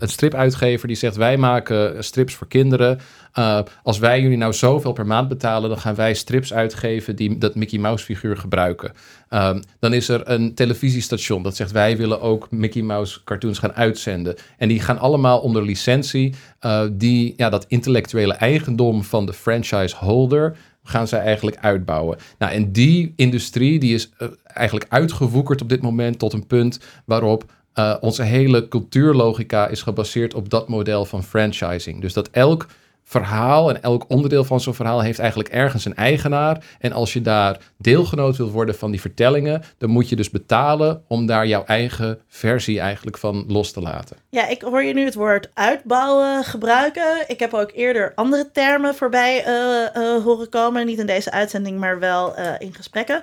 stripuitgever 0.00 0.88
die 0.88 0.96
zegt: 0.96 1.16
Wij 1.16 1.36
maken 1.36 2.04
strips 2.04 2.34
voor 2.34 2.48
kinderen. 2.48 3.00
als 3.82 3.98
wij 3.98 4.20
jullie 4.20 4.36
nou 4.36 4.52
zoveel 4.52 4.92
per 4.92 5.06
maand 5.06 5.28
betalen, 5.28 5.68
dan 5.68 5.78
gaan 5.78 5.94
wij 5.94 6.14
strips 6.14 6.52
uitgeven 6.52 7.16
die 7.16 7.38
dat 7.38 7.54
Mickey 7.54 7.78
Mouse 7.78 8.04
figuur 8.04 8.36
gebruiken. 8.36 8.92
Um, 9.30 9.62
dan 9.78 9.92
is 9.92 10.08
er 10.08 10.30
een 10.30 10.54
televisiestation 10.54 11.42
dat 11.42 11.56
zegt: 11.56 11.70
Wij 11.70 11.96
willen 11.96 12.20
ook 12.20 12.50
Mickey 12.50 12.82
Mouse 12.82 13.24
cartoons 13.24 13.58
gaan 13.58 13.72
uitzenden. 13.72 14.34
En 14.56 14.68
die 14.68 14.80
gaan 14.80 14.98
allemaal 14.98 15.40
onder 15.40 15.62
licentie, 15.62 16.34
die 16.92 17.34
ja, 17.36 17.48
dat 17.48 17.64
intellectuele 17.68 18.34
eigendom 18.34 19.04
van 19.04 19.26
de 19.26 19.32
franchise 19.32 19.96
holder 19.96 20.56
gaan 20.88 21.08
zij 21.08 21.20
eigenlijk 21.20 21.56
uitbouwen. 21.60 22.18
Nou, 22.38 22.52
en 22.52 22.72
die 22.72 23.12
industrie 23.16 23.78
die 23.78 23.94
is 23.94 24.10
uh, 24.18 24.28
eigenlijk 24.44 24.86
uitgewoekerd 24.88 25.62
op 25.62 25.68
dit 25.68 25.82
moment 25.82 26.18
tot 26.18 26.32
een 26.32 26.46
punt 26.46 26.80
waarop 27.04 27.52
uh, 27.74 27.94
onze 28.00 28.22
hele 28.22 28.68
cultuurlogica 28.68 29.66
is 29.66 29.82
gebaseerd 29.82 30.34
op 30.34 30.48
dat 30.48 30.68
model 30.68 31.04
van 31.04 31.24
franchising. 31.24 32.00
Dus 32.00 32.12
dat 32.12 32.28
elk 32.30 32.66
verhaal 33.08 33.68
en 33.68 33.82
elk 33.82 34.04
onderdeel 34.08 34.44
van 34.44 34.60
zo'n 34.60 34.74
verhaal 34.74 35.00
heeft 35.00 35.18
eigenlijk 35.18 35.48
ergens 35.48 35.84
een 35.84 35.94
eigenaar. 35.94 36.64
En 36.78 36.92
als 36.92 37.12
je 37.12 37.20
daar 37.20 37.58
deelgenoot 37.76 38.36
wilt 38.36 38.52
worden 38.52 38.74
van 38.74 38.90
die 38.90 39.00
vertellingen, 39.00 39.62
dan 39.78 39.90
moet 39.90 40.08
je 40.08 40.16
dus 40.16 40.30
betalen 40.30 41.02
om 41.06 41.26
daar 41.26 41.46
jouw 41.46 41.64
eigen 41.64 42.18
versie 42.28 42.80
eigenlijk 42.80 43.18
van 43.18 43.44
los 43.46 43.72
te 43.72 43.80
laten. 43.80 44.16
Ja, 44.30 44.48
ik 44.48 44.62
hoor 44.62 44.82
je 44.82 44.94
nu 44.94 45.04
het 45.04 45.14
woord 45.14 45.50
uitbouwen 45.54 46.44
gebruiken. 46.44 47.24
Ik 47.26 47.38
heb 47.38 47.54
ook 47.54 47.70
eerder 47.74 48.12
andere 48.14 48.50
termen 48.52 48.94
voorbij 48.94 49.46
uh, 49.46 50.02
uh, 50.02 50.24
horen 50.24 50.48
komen. 50.48 50.86
Niet 50.86 50.98
in 50.98 51.06
deze 51.06 51.30
uitzending, 51.30 51.78
maar 51.78 51.98
wel 51.98 52.38
uh, 52.38 52.52
in 52.58 52.74
gesprekken. 52.74 53.22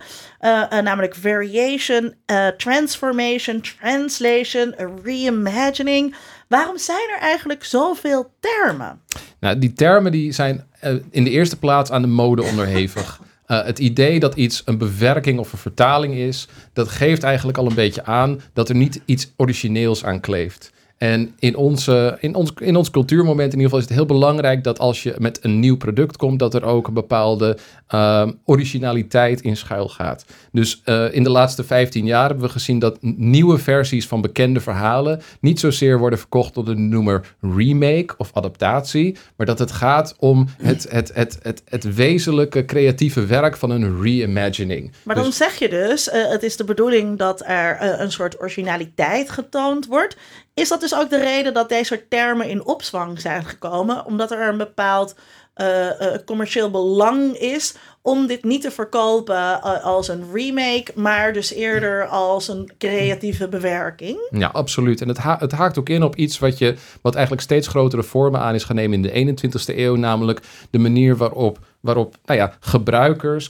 namelijk 0.69 1.15
variation, 1.15 2.13
transformation, 2.57 3.61
translation, 3.61 4.75
reimagining. 5.03 6.15
Waarom 6.47 6.77
zijn 6.77 7.09
er 7.15 7.19
eigenlijk 7.19 7.63
zoveel 7.63 8.31
termen? 8.39 9.01
Nou, 9.45 9.59
die 9.59 9.73
termen 9.73 10.11
die 10.11 10.31
zijn 10.31 10.63
in 11.11 11.23
de 11.23 11.29
eerste 11.29 11.57
plaats 11.57 11.91
aan 11.91 12.01
de 12.01 12.07
mode 12.07 12.43
onderhevig. 12.43 13.21
Uh, 13.47 13.63
het 13.71 13.79
idee 13.79 14.19
dat 14.19 14.35
iets 14.35 14.61
een 14.65 14.77
bewerking 14.77 15.39
of 15.39 15.51
een 15.51 15.57
vertaling 15.57 16.13
is, 16.13 16.47
dat 16.73 16.87
geeft 16.87 17.23
eigenlijk 17.23 17.57
al 17.57 17.65
een 17.65 17.75
beetje 17.75 18.05
aan 18.05 18.41
dat 18.53 18.69
er 18.69 18.75
niet 18.75 19.01
iets 19.05 19.31
origineels 19.35 20.05
aan 20.05 20.19
kleeft. 20.19 20.71
En 20.97 21.35
in, 21.39 21.55
onze, 21.55 22.17
in, 22.19 22.35
ons, 22.35 22.51
in 22.59 22.75
ons 22.75 22.89
cultuurmoment 22.89 23.53
in 23.53 23.59
ieder 23.59 23.63
geval 23.63 23.79
is 23.79 23.85
het 23.85 23.93
heel 23.93 24.05
belangrijk 24.05 24.63
dat 24.63 24.79
als 24.79 25.03
je 25.03 25.15
met 25.17 25.43
een 25.43 25.59
nieuw 25.59 25.77
product 25.77 26.17
komt, 26.17 26.39
dat 26.39 26.53
er 26.53 26.63
ook 26.63 26.87
een 26.87 26.93
bepaalde 26.93 27.57
uh, 27.93 28.27
originaliteit 28.45 29.41
in 29.41 29.57
schuil 29.57 29.87
gaat. 29.87 30.25
Dus 30.51 30.81
uh, 30.85 31.13
in 31.13 31.23
de 31.23 31.29
laatste 31.29 31.63
15 31.63 32.05
jaar 32.05 32.27
hebben 32.27 32.45
we 32.45 32.51
gezien 32.51 32.79
dat 32.79 32.97
nieuwe 33.01 33.57
versies 33.57 34.07
van 34.07 34.21
bekende 34.21 34.59
verhalen 34.59 35.21
niet 35.39 35.59
zozeer 35.59 35.99
worden 35.99 36.19
verkocht 36.19 36.57
onder 36.57 36.75
de 36.75 36.81
noemer 36.81 37.35
remake 37.41 38.13
of 38.17 38.29
adaptatie, 38.33 39.17
maar 39.35 39.45
dat 39.45 39.59
het 39.59 39.71
gaat 39.71 40.15
om 40.19 40.47
het, 40.61 40.85
het, 40.89 41.11
het, 41.13 41.39
het, 41.41 41.61
het 41.65 41.95
wezenlijke 41.95 42.65
creatieve 42.65 43.25
werk 43.25 43.57
van 43.57 43.69
een 43.69 44.01
reimagining. 44.01 44.91
Maar 45.03 45.15
dan 45.15 45.23
dus, 45.23 45.37
zeg 45.37 45.55
je 45.55 45.69
dus, 45.69 46.07
uh, 46.07 46.13
het 46.29 46.43
is 46.43 46.57
de 46.57 46.63
bedoeling 46.63 47.17
dat 47.17 47.43
er 47.45 47.77
een 47.99 48.11
soort 48.11 48.41
originaliteit 48.41 49.29
getoond 49.29 49.85
wordt. 49.85 50.17
Is 50.55 50.69
dat 50.69 50.79
dus 50.79 50.95
ook 50.95 51.09
de 51.09 51.19
reden 51.19 51.53
dat 51.53 51.69
deze 51.69 51.83
soort 51.83 52.09
termen 52.09 52.49
in 52.49 52.65
opzwang 52.65 53.21
zijn 53.21 53.45
gekomen? 53.45 54.05
Omdat 54.05 54.31
er 54.31 54.47
een 54.47 54.57
bepaald 54.57 55.15
uh, 55.55 55.67
uh, 55.67 56.15
commercieel 56.25 56.71
belang 56.71 57.37
is 57.37 57.75
om 58.01 58.27
dit 58.27 58.43
niet 58.43 58.61
te 58.61 58.71
verkopen 58.71 59.35
uh, 59.35 59.83
als 59.83 60.07
een 60.07 60.23
remake, 60.33 60.91
maar 60.95 61.33
dus 61.33 61.53
eerder 61.53 62.07
als 62.07 62.47
een 62.47 62.71
creatieve 62.77 63.47
bewerking. 63.47 64.27
Ja, 64.29 64.47
absoluut. 64.47 65.01
En 65.01 65.07
het, 65.07 65.23
het 65.23 65.51
haakt 65.51 65.77
ook 65.77 65.89
in 65.89 66.03
op 66.03 66.15
iets 66.15 66.39
wat, 66.39 66.57
je, 66.57 66.75
wat 67.01 67.13
eigenlijk 67.13 67.43
steeds 67.43 67.67
grotere 67.67 68.03
vormen 68.03 68.39
aan 68.39 68.53
is 68.53 68.63
gaan 68.63 68.75
nemen 68.75 69.05
in 69.05 69.25
de 69.25 69.35
21ste 69.35 69.77
eeuw, 69.77 69.95
namelijk 69.95 70.41
de 70.69 70.79
manier 70.79 71.17
waarop 71.17 71.59
waarop 71.85 72.15
nou 72.25 72.39
ja, 72.39 72.53
gebruikers, 72.59 73.49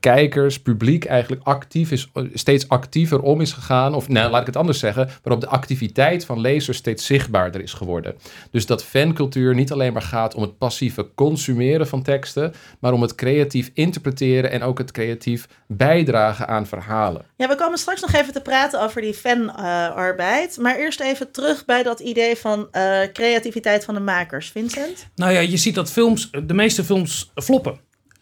kijkers, 0.00 0.60
publiek 0.60 1.04
eigenlijk 1.04 1.42
actief 1.44 1.90
is, 1.90 2.10
steeds 2.34 2.68
actiever 2.68 3.20
om 3.20 3.40
is 3.40 3.52
gegaan. 3.52 3.94
Of 3.94 4.08
nou, 4.08 4.30
laat 4.30 4.40
ik 4.40 4.46
het 4.46 4.56
anders 4.56 4.78
zeggen, 4.78 5.08
waarop 5.22 5.42
de 5.42 5.48
activiteit 5.48 6.24
van 6.24 6.40
lezers 6.40 6.76
steeds 6.78 7.06
zichtbaarder 7.06 7.62
is 7.62 7.72
geworden. 7.72 8.14
Dus 8.50 8.66
dat 8.66 8.84
fancultuur 8.84 9.54
niet 9.54 9.72
alleen 9.72 9.92
maar 9.92 10.02
gaat 10.02 10.34
om 10.34 10.42
het 10.42 10.58
passieve 10.58 11.08
consumeren 11.14 11.86
van 11.86 12.02
teksten, 12.02 12.52
maar 12.78 12.92
om 12.92 13.02
het 13.02 13.14
creatief 13.14 13.70
interpreteren 13.74 14.50
en 14.50 14.62
ook 14.62 14.78
het 14.78 14.90
creatief 14.90 15.48
bijdragen 15.66 16.48
aan 16.48 16.66
verhalen. 16.66 17.24
Ja, 17.36 17.48
we 17.48 17.54
komen 17.54 17.78
straks 17.78 18.00
nog 18.00 18.12
even 18.12 18.32
te 18.32 18.40
praten 18.40 18.82
over 18.82 19.00
die 19.00 19.14
fanarbeid. 19.14 20.56
Uh, 20.56 20.62
maar 20.62 20.76
eerst 20.76 21.00
even 21.00 21.30
terug 21.30 21.64
bij 21.64 21.82
dat 21.82 22.00
idee 22.00 22.36
van 22.36 22.68
uh, 22.72 22.98
creativiteit 23.12 23.84
van 23.84 23.94
de 23.94 24.00
makers. 24.00 24.50
Vincent? 24.50 25.06
Nou 25.14 25.32
ja, 25.32 25.40
je 25.40 25.56
ziet 25.56 25.74
dat 25.74 25.90
films, 25.90 26.30
de 26.44 26.54
meeste 26.54 26.84
films 26.84 27.30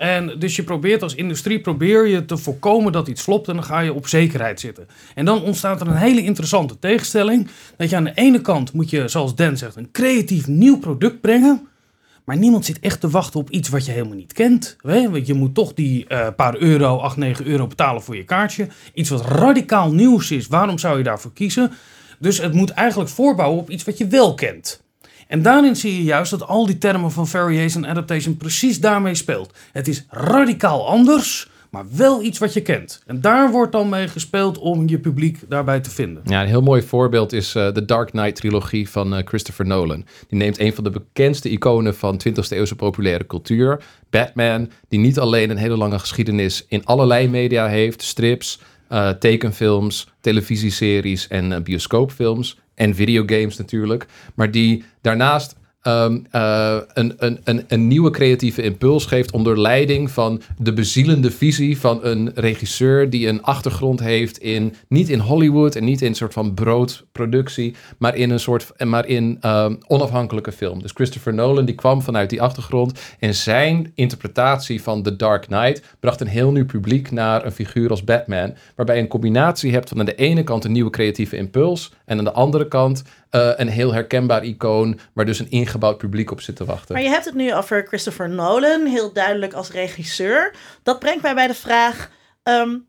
En 0.00 0.38
dus 0.38 0.56
je 0.56 0.62
probeert 0.62 1.02
als 1.02 1.14
industrie 1.14 1.60
probeer 1.60 2.06
je 2.06 2.25
te 2.25 2.37
voorkomen 2.37 2.92
dat 2.92 3.08
iets 3.08 3.22
flopt 3.22 3.49
en 3.49 3.54
dan 3.54 3.64
ga 3.64 3.80
je 3.80 3.94
op 3.94 4.06
zekerheid 4.06 4.60
zitten. 4.60 4.88
En 5.14 5.25
dan 5.25 5.42
ontstaat 5.42 5.80
er 5.80 5.87
een 5.87 5.96
hele 5.96 6.22
interessante 6.22 6.78
tegenstelling. 6.78 7.49
Dat 7.76 7.90
je 7.90 7.96
aan 7.96 8.04
de 8.04 8.14
ene 8.14 8.40
kant 8.40 8.72
moet 8.72 8.90
je, 8.90 9.08
zoals 9.08 9.34
Dan 9.34 9.56
zegt, 9.56 9.76
een 9.76 9.90
creatief 9.90 10.46
nieuw 10.46 10.78
product 10.78 11.20
brengen. 11.20 11.68
Maar 12.25 12.37
niemand 12.37 12.64
zit 12.64 12.80
echt 12.80 13.00
te 13.00 13.08
wachten 13.08 13.40
op 13.40 13.50
iets 13.50 13.68
wat 13.68 13.87
je 13.87 13.92
helemaal 13.92 14.16
niet 14.16 14.32
kent. 14.32 14.76
Want 14.82 15.26
je 15.26 15.34
moet 15.34 15.54
toch 15.54 15.75
die 15.75 16.06
uh, 16.08 16.28
paar 16.37 16.56
euro, 16.56 16.99
8, 16.99 17.16
9 17.16 17.46
euro 17.46 17.66
betalen 17.66 18.02
voor 18.02 18.16
je 18.16 18.25
kaartje. 18.25 18.68
Iets 18.94 19.10
wat 19.10 19.25
radicaal 19.25 19.92
nieuws 19.92 20.30
is, 20.30 20.46
waarom 20.46 20.78
zou 20.78 20.99
je 20.99 21.04
daarvoor 21.04 21.32
kiezen? 21.32 21.72
Dus 22.18 22.38
het 22.38 22.52
moet 22.52 22.70
eigenlijk 22.70 23.10
voorbouwen 23.10 23.60
op 23.60 23.70
iets 23.70 23.84
wat 23.84 23.99
je 23.99 24.06
wel 24.06 24.34
kent. 24.34 24.82
En 25.30 25.42
daarin 25.42 25.76
zie 25.76 25.96
je 25.96 26.02
juist 26.02 26.30
dat 26.30 26.46
al 26.46 26.66
die 26.66 26.78
termen 26.78 27.10
van 27.10 27.28
variation 27.28 27.87
adaptation 27.87 28.37
precies 28.37 28.80
daarmee 28.80 29.14
speelt. 29.14 29.52
Het 29.72 29.88
is 29.88 30.04
radicaal 30.08 30.88
anders, 30.88 31.50
maar 31.70 31.84
wel 31.96 32.22
iets 32.22 32.38
wat 32.38 32.52
je 32.52 32.62
kent. 32.62 33.02
En 33.06 33.20
daar 33.20 33.50
wordt 33.50 33.72
dan 33.72 33.88
mee 33.88 34.08
gespeeld 34.08 34.58
om 34.58 34.88
je 34.88 34.99
publiek 34.99 35.38
daarbij 35.49 35.80
te 35.80 35.90
vinden. 35.90 36.22
Ja, 36.26 36.42
een 36.42 36.49
heel 36.49 36.62
mooi 36.62 36.82
voorbeeld 36.82 37.32
is 37.32 37.54
uh, 37.54 37.72
de 37.72 37.84
Dark 37.84 38.10
Knight-trilogie 38.10 38.88
van 38.88 39.16
uh, 39.16 39.20
Christopher 39.25 39.66
Nolan. 39.66 40.04
Die 40.28 40.38
neemt 40.38 40.58
een 40.58 40.75
van 40.75 40.84
de 40.84 40.90
bekendste 40.90 41.50
iconen 41.50 41.96
van 41.96 42.20
20e 42.28 42.49
eeuwse 42.49 42.76
populaire 42.76 43.26
cultuur, 43.26 43.82
Batman, 44.10 44.70
die 44.88 44.99
niet 44.99 45.18
alleen 45.18 45.50
een 45.50 45.56
hele 45.56 45.76
lange 45.76 45.99
geschiedenis 45.99 46.64
in 46.68 46.84
allerlei 46.84 47.28
media 47.28 47.66
heeft, 47.66 48.02
strips, 48.02 48.60
uh, 48.92 49.08
tekenfilms, 49.08 50.08
televisieseries 50.20 51.28
en 51.28 51.62
bioscoopfilms 51.62 52.58
en 52.80 52.94
videogames 52.94 53.56
natuurlijk, 53.56 54.06
maar 54.34 54.50
die 54.50 54.84
daarnaast 55.00 55.56
um, 55.82 56.26
uh, 56.32 56.76
een, 56.92 57.14
een, 57.18 57.64
een, 57.68 57.87
nieuwe 57.87 58.10
creatieve 58.10 58.62
impuls 58.62 59.06
geeft 59.06 59.30
onder 59.30 59.60
leiding 59.60 60.10
van 60.10 60.42
de 60.58 60.72
bezielende 60.72 61.30
visie 61.30 61.78
van 61.78 62.04
een 62.04 62.30
regisseur 62.34 63.10
die 63.10 63.28
een 63.28 63.42
achtergrond 63.42 64.00
heeft 64.00 64.38
in, 64.38 64.75
niet 64.88 65.08
in 65.08 65.18
Hollywood 65.18 65.75
en 65.75 65.84
niet 65.84 66.00
in 66.00 66.08
een 66.08 66.14
soort 66.14 66.32
van 66.32 66.54
broodproductie, 66.54 67.75
maar 67.99 68.16
in 68.16 68.30
een 68.30 68.40
soort, 68.40 68.84
maar 68.84 69.06
in 69.06 69.38
um, 69.42 69.78
onafhankelijke 69.87 70.52
film. 70.52 70.82
Dus 70.82 70.92
Christopher 70.94 71.34
Nolan 71.34 71.64
die 71.64 71.75
kwam 71.75 72.02
vanuit 72.02 72.30
die 72.30 72.42
achtergrond 72.42 73.00
en 73.18 73.34
zijn 73.34 73.92
interpretatie 73.94 74.82
van 74.82 75.02
The 75.02 75.16
Dark 75.16 75.46
Knight 75.46 75.82
bracht 76.00 76.20
een 76.20 76.26
heel 76.26 76.52
nieuw 76.52 76.66
publiek 76.66 77.10
naar 77.10 77.44
een 77.44 77.52
figuur 77.52 77.90
als 77.90 78.04
Batman, 78.04 78.54
waarbij 78.76 78.96
je 78.96 79.02
een 79.02 79.08
combinatie 79.08 79.72
hebt 79.72 79.88
van 79.88 79.99
aan 79.99 80.06
de 80.06 80.14
ene 80.14 80.42
kant 80.42 80.64
een 80.64 80.72
nieuwe 80.72 80.90
creatieve 80.90 81.37
impuls 81.37 81.92
en 82.04 82.18
aan 82.18 82.25
de 82.25 82.32
andere 82.32 82.68
kant 82.68 83.02
uh, 83.30 83.50
een 83.56 83.68
heel 83.68 83.92
herkenbaar 83.92 84.44
icoon 84.44 85.00
waar 85.12 85.25
dus 85.25 85.38
een 85.38 85.50
ingebouwd 85.50 85.99
publiek 85.99 86.30
op 86.30 86.40
zit 86.40 86.56
te 86.56 86.64
wachten. 86.64 86.94
Maar 86.94 87.04
je 87.04 87.08
hebt 87.08 87.25
het 87.25 87.34
nu 87.34 87.54
over 87.54 87.87
Christopher 87.87 88.28
Nolan, 88.28 88.87
heel 88.87 89.12
duidelijk 89.12 89.52
als 89.52 89.70
regisseur. 89.70 90.54
Dat 90.82 90.99
brengt 90.99 91.22
mij 91.22 91.34
bij 91.34 91.46
de 91.46 91.54
vraag: 91.54 92.10
um, 92.42 92.88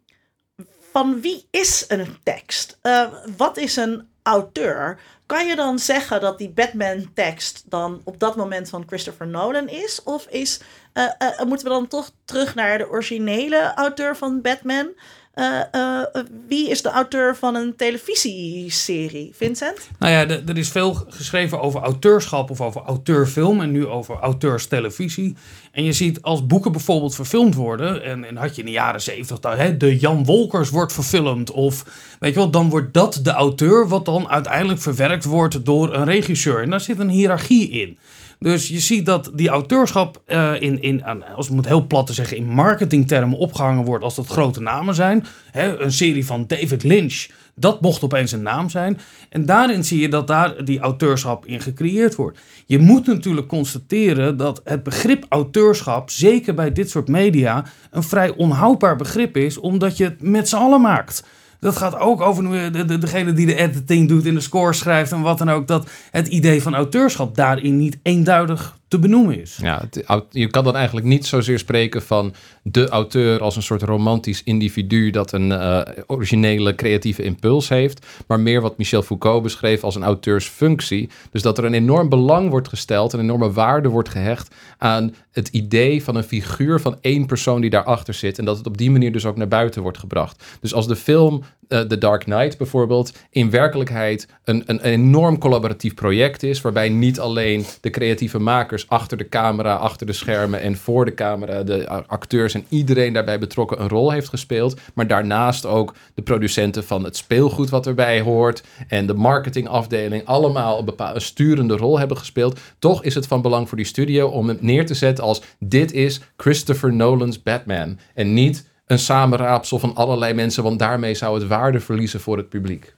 van 0.92 1.22
wie 1.22 1.48
is 1.52 1.86
een 1.88 2.18
tekst? 2.24 2.80
Uh, 2.84 3.08
wat 3.38 3.58
is 3.58 3.76
een 3.76 4.08
auteur? 4.24 5.00
Kan 5.26 5.48
je 5.48 5.56
dan 5.56 5.80
zeggen 5.80 6.22
dat 6.22 6.38
die 6.38 6.50
Batman-tekst 6.50 7.64
dan 7.70 8.02
op 8.04 8.20
dat 8.20 8.36
moment 8.36 8.70
van 8.70 8.84
Christopher 8.88 9.28
Nolan 9.28 9.68
is? 9.68 10.04
Of 10.04 10.26
is, 10.26 10.60
uh, 10.94 11.06
moeten 11.48 11.68
we 11.68 11.74
dan 11.74 11.88
toch 11.88 12.12
terug 12.26 12.56
naar 12.56 12.78
de 12.78 12.90
originele 12.90 13.72
auteur 13.76 14.18
van 14.18 14.42
Batman? 14.42 14.90
Uh, 15.36 15.62
uh, 15.76 16.02
wie 16.48 16.70
is 16.70 16.82
de 16.82 16.90
auteur 16.90 17.36
van 17.36 17.56
een 17.56 17.76
televisieserie? 17.76 19.32
Vincent? 19.36 19.90
Nou 20.00 20.12
ja, 20.12 20.28
er 20.28 20.58
is 20.58 20.70
veel 20.70 20.94
geschreven 20.94 21.62
over 21.62 21.82
auteurschap 21.82 22.50
of 22.50 22.62
over 22.62 22.82
auteurfilm 22.82 23.62
en 23.62 23.72
nu 23.72 23.88
over 23.88 24.16
auteurstelevisie. 24.16 25.36
En 25.72 25.84
je 25.84 25.94
ziet 25.94 26.22
als 26.22 26.46
boeken 26.46 26.72
bijvoorbeeld 26.72 27.16
verfilmd 27.16 27.56
worden, 27.56 28.04
en, 28.04 28.24
en 28.24 28.36
had 28.36 28.56
je 28.56 28.62
in 28.62 28.68
de 28.68 28.74
jaren 28.74 29.02
zeventig, 29.02 29.78
de 29.78 29.98
Jan 29.98 30.26
Wolkers 30.26 30.70
wordt 30.70 30.94
verfilmd, 30.94 31.52
of 31.52 31.86
weet 32.20 32.34
je 32.34 32.40
wel, 32.40 32.52
dan 32.52 32.70
wordt 32.70 32.94
dat 32.94 33.20
de 33.24 33.32
auteur, 33.32 33.88
wat 33.88 34.06
dan 34.06 34.30
uiteindelijk 34.30 34.82
verwerkt 34.82 35.26
wordt 35.26 35.66
door 35.66 35.94
een 35.94 36.06
regisseur. 36.06 36.62
En 36.62 36.70
daar 36.70 36.82
zit 36.82 37.00
een 37.00 37.10
hiërarchie 37.10 37.70
in. 37.70 37.98
Dus 38.44 38.68
je 38.68 38.80
ziet 38.80 39.06
dat 39.06 39.32
die 39.34 39.50
auteurschap 39.50 40.22
uh, 40.28 40.62
in, 40.62 40.82
in, 40.82 41.04
als 41.36 41.50
het 41.50 41.68
heel 41.68 41.88
plat 41.88 42.08
te 42.08 42.14
zeggen, 42.14 42.38
in 42.38 42.48
marketingtermen 42.48 43.38
opgehangen 43.38 43.86
wordt 43.86 44.04
als 44.04 44.16
dat 44.16 44.28
grote 44.28 44.62
namen 44.62 44.96
zijn. 44.96 45.26
Hè, 45.52 45.80
een 45.80 45.92
serie 45.92 46.26
van 46.26 46.48
David 46.48 46.84
Lynch, 46.84 47.28
dat 47.56 47.82
mocht 47.82 48.04
opeens 48.04 48.32
een 48.32 48.42
naam 48.42 48.70
zijn. 48.70 49.00
En 49.30 49.46
daarin 49.46 49.84
zie 49.84 50.00
je 50.02 50.10
dat 50.10 50.28
daar 50.28 50.66
die 50.66 50.80
auteurschap 50.80 51.46
in 51.46 51.62
gecreëerd 51.62 52.16
wordt. 52.16 52.40
Je 52.66 52.80
moet 52.80 53.08
natuurlijk 53.08 53.48
constateren 53.48 54.38
dat 54.38 54.62
het 54.64 54.84
begrip 54.84 55.26
auteurschap, 55.30 56.10
zeker 56.10 56.54
bij 56.54 56.72
dit 56.72 56.90
soort 56.90 57.08
media, 57.08 57.66
een 57.92 58.04
vrij 58.04 58.30
onhoudbaar 58.36 58.96
begrip 58.96 59.38
is, 59.38 59.58
omdat 59.58 59.98
je 59.98 60.04
het 60.04 60.22
met 60.22 60.50
z'n 60.50 60.56
allen 60.56 60.82
maakt. 60.82 61.24
Dat 61.62 61.78
gaat 61.78 62.00
ook 62.00 62.22
over 62.22 62.72
de, 62.72 62.86
de, 62.86 62.98
degene 62.98 63.34
die 63.34 63.46
de 63.46 63.56
editing 63.56 64.08
doet 64.08 64.26
en 64.26 64.34
de 64.34 64.40
score 64.40 64.74
schrijft 64.74 65.12
en 65.12 65.22
wat 65.22 65.38
dan 65.38 65.50
ook. 65.50 65.68
Dat 65.68 65.90
het 66.12 66.28
idee 66.28 66.62
van 66.62 66.76
auteurschap 66.76 67.36
daarin 67.36 67.78
niet 67.78 68.00
eenduidig 68.04 68.80
te 68.92 69.00
benoemen 69.00 69.42
is. 69.42 69.58
Ja, 69.62 69.84
je 70.30 70.48
kan 70.48 70.64
dan 70.64 70.76
eigenlijk 70.76 71.06
niet 71.06 71.26
zozeer 71.26 71.60
spreken 71.60 72.02
van 72.02 72.34
de 72.64 72.90
auteur 72.90 73.42
als 73.42 73.56
een 73.56 73.62
soort 73.62 73.82
romantisch 73.82 74.44
individu 74.44 75.10
dat 75.10 75.32
een 75.32 75.50
uh, 75.50 75.82
originele 76.08 76.76
creatieve 76.76 77.24
impuls 77.24 77.70
heeft, 77.70 78.06
maar 78.28 78.40
meer 78.40 78.62
wat 78.62 78.78
Michel 78.78 79.02
Foucault 79.02 79.44
beschreef 79.44 79.84
als 79.84 79.96
een 79.96 80.04
auteursfunctie. 80.04 81.10
Dus 81.32 81.42
dat 81.42 81.58
er 81.58 81.66
een 81.66 81.74
enorm 81.74 82.10
belang 82.10 82.50
wordt 82.50 82.68
gesteld, 82.68 83.14
een 83.14 83.20
enorme 83.20 83.52
waarde 83.52 83.90
wordt 83.90 84.10
gehecht 84.10 84.56
aan 84.78 85.16
het 85.32 85.48
idee 85.48 86.04
van 86.04 86.16
een 86.16 86.24
figuur 86.24 86.80
van 86.80 86.98
één 87.02 87.26
persoon 87.26 87.62
die 87.62 87.70
daarachter 87.70 88.14
zit 88.14 88.40
en 88.40 88.46
dat 88.46 88.58
het 88.58 88.68
op 88.68 88.78
die 88.78 88.92
manier 88.92 89.12
dus 89.12 89.26
ook 89.26 89.38
naar 89.38 89.48
buiten 89.48 89.82
wordt 89.82 89.98
gebracht. 89.98 90.44
Dus 90.62 90.74
als 90.74 90.88
de 90.88 90.96
film 90.96 91.44
uh, 91.72 91.80
The 91.80 91.98
Dark 91.98 92.24
Knight 92.24 92.58
bijvoorbeeld 92.58 93.14
in 93.30 93.50
werkelijkheid 93.50 94.28
een, 94.44 94.64
een, 94.66 94.82
enorm 94.82 95.38
collaboratief 95.38 95.94
project 95.94 96.44
is, 96.44 96.62
waarbij 96.62 96.90
niet 96.90 97.20
alleen 97.20 97.66
de 97.82 97.90
creatieve 97.90 98.40
makers 98.40 98.90
achter 98.90 99.18
de 99.18 99.30
camera, 99.30 99.76
achter 99.76 100.08
de 100.08 100.14
schermen 100.14 100.62
en 100.62 100.78
voor 100.78 101.06
de 101.06 101.14
camera, 101.14 101.64
de 101.64 101.90
acteurs 102.08 102.54
en 102.54 102.66
iedereen 102.70 103.14
daarbij 103.14 103.40
betrokken 103.40 103.82
een 103.82 103.90
rol 103.90 104.12
heeft 104.12 104.30
gespeeld, 104.30 104.80
maar 104.94 105.08
daarnaast 105.08 105.66
ook 105.66 105.94
de 106.14 106.22
producenten 106.22 106.84
van 106.84 107.04
het 107.04 107.18
speelgoed 107.18 107.70
wat 107.70 107.88
erbij 107.88 108.22
hoort 108.22 108.64
en 108.88 109.06
de 109.06 109.14
marketingafdeling 109.14 110.26
allemaal 110.26 110.80
een 110.80 110.86
bepaalde 110.86 111.20
sturende 111.20 111.78
rol 111.78 112.00
hebben 112.00 112.18
gespeeld. 112.18 112.60
Toch 112.80 113.04
is 113.04 113.16
het 113.16 113.28
van 113.28 113.42
belang 113.42 113.68
voor 113.68 113.78
die 113.78 113.86
studio 113.86 114.28
om 114.28 114.48
het 114.48 114.62
neer 114.62 114.86
te 114.86 114.94
zetten 114.94 115.24
als 115.24 115.42
dit 115.60 115.94
is 115.94 116.22
Christopher 116.38 116.94
Nolan's 116.94 117.44
Batman 117.44 118.00
en 118.14 118.34
niet 118.34 118.70
een 118.92 119.00
samenraapsel 119.00 119.80
van 119.80 119.96
allerlei 119.96 120.34
mensen, 120.34 120.64
want 120.64 120.80
daarmee 120.80 121.14
zou 121.14 121.40
het 121.40 121.48
waarde 121.48 121.80
verliezen 121.80 122.20
voor 122.20 122.38
het 122.38 122.50
publiek. 122.50 122.94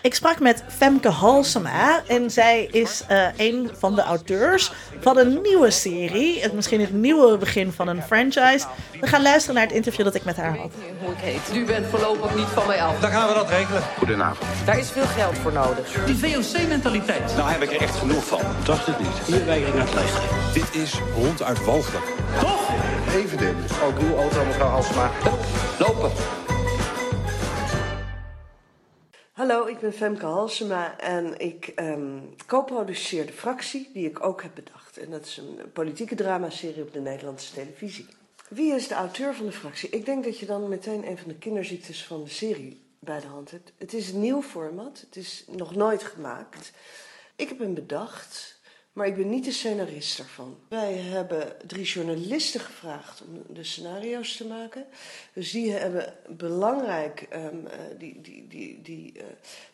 Ik 0.00 0.14
sprak 0.14 0.40
met 0.40 0.64
Femke 0.68 1.08
Halsema 1.08 2.02
en 2.06 2.30
zij 2.30 2.68
is 2.70 3.02
uh, 3.10 3.26
een 3.36 3.70
van 3.78 3.94
de 3.94 4.02
auteurs 4.02 4.72
van 5.00 5.18
een 5.18 5.40
nieuwe 5.42 5.70
serie. 5.70 6.40
Het, 6.40 6.52
misschien 6.52 6.80
het 6.80 6.92
nieuwe 6.92 7.38
begin 7.38 7.72
van 7.72 7.88
een 7.88 8.02
franchise. 8.02 8.66
We 9.00 9.06
gaan 9.06 9.22
luisteren 9.22 9.54
naar 9.54 9.64
het 9.64 9.74
interview 9.74 10.04
dat 10.04 10.14
ik 10.14 10.24
met 10.24 10.36
haar 10.36 10.56
had. 10.56 10.72
Hoe 11.00 11.12
ik 11.12 11.18
heet. 11.18 11.56
U 11.56 11.64
bent 11.64 11.86
voorlopig 11.86 12.36
niet 12.36 12.46
van 12.46 12.66
mij 12.66 12.82
af. 12.82 13.00
Dan 13.00 13.10
gaan 13.10 13.28
we 13.28 13.34
dat 13.34 13.48
regelen. 13.48 13.82
Goedenavond. 13.98 14.50
Daar 14.64 14.78
is 14.78 14.90
veel 14.90 15.06
geld 15.06 15.38
voor 15.38 15.52
nodig. 15.52 16.04
Die 16.06 16.16
VOC-mentaliteit. 16.16 17.36
Nou 17.36 17.50
heb 17.50 17.62
ik 17.62 17.72
er 17.72 17.80
echt 17.80 17.96
genoeg 17.96 18.26
van. 18.26 18.40
Dacht 18.64 18.86
het 18.86 18.98
niet. 18.98 19.26
Hier 19.26 19.46
weiger 19.46 19.68
ik 19.68 19.74
naar 19.74 19.84
het 19.84 19.94
leger. 19.94 20.22
Dit 20.54 20.82
is 20.82 20.94
ronduit 21.14 21.64
walgelijk. 21.64 22.04
Toch? 22.40 22.70
Evident. 23.14 23.82
Ook 23.82 23.98
uw 23.98 24.16
auto, 24.16 24.44
mevrouw 24.44 24.68
Halsema. 24.68 25.12
Lopen. 25.78 26.10
Hallo, 29.32 29.66
ik 29.66 29.78
ben 29.78 29.92
Femke 29.92 30.26
Halsema 30.26 30.98
en 30.98 31.38
ik 31.38 31.72
um, 31.76 32.34
co-produceer 32.46 33.26
de 33.26 33.32
fractie 33.32 33.90
die 33.92 34.08
ik 34.08 34.24
ook 34.24 34.42
heb 34.42 34.54
bedacht. 34.54 34.98
En 34.98 35.10
dat 35.10 35.26
is 35.26 35.36
een 35.36 35.72
politieke 35.72 36.14
dramaserie 36.14 36.82
op 36.82 36.92
de 36.92 37.00
Nederlandse 37.00 37.52
televisie. 37.52 38.06
Wie 38.48 38.74
is 38.74 38.88
de 38.88 38.94
auteur 38.94 39.34
van 39.34 39.46
de 39.46 39.52
fractie? 39.52 39.88
Ik 39.88 40.04
denk 40.04 40.24
dat 40.24 40.38
je 40.38 40.46
dan 40.46 40.68
meteen 40.68 41.06
een 41.06 41.18
van 41.18 41.28
de 41.28 41.38
kinderziektes 41.38 42.04
van 42.04 42.24
de 42.24 42.30
serie 42.30 42.82
bij 42.98 43.20
de 43.20 43.26
hand 43.26 43.50
hebt. 43.50 43.72
Het 43.78 43.92
is 43.92 44.10
een 44.10 44.20
nieuw 44.20 44.42
format, 44.42 45.00
het 45.00 45.16
is 45.16 45.44
nog 45.48 45.74
nooit 45.74 46.02
gemaakt. 46.02 46.72
Ik 47.36 47.48
heb 47.48 47.58
hem 47.58 47.74
bedacht 47.74 48.55
maar 48.96 49.06
ik 49.06 49.16
ben 49.16 49.30
niet 49.30 49.44
de 49.44 49.52
scenarist 49.52 50.18
ervan. 50.18 50.58
Wij 50.68 50.92
hebben 50.92 51.56
drie 51.66 51.84
journalisten 51.84 52.60
gevraagd 52.60 53.22
om 53.22 53.54
de 53.54 53.64
scenario's 53.64 54.36
te 54.36 54.46
maken. 54.46 54.86
Dus 55.32 55.50
die 55.50 55.72
hebben 55.72 56.14
belangrijk, 56.28 57.26
um, 57.32 57.66
die, 57.98 58.20
die, 58.20 58.46
die, 58.48 58.82
die 58.82 59.12
uh, 59.16 59.22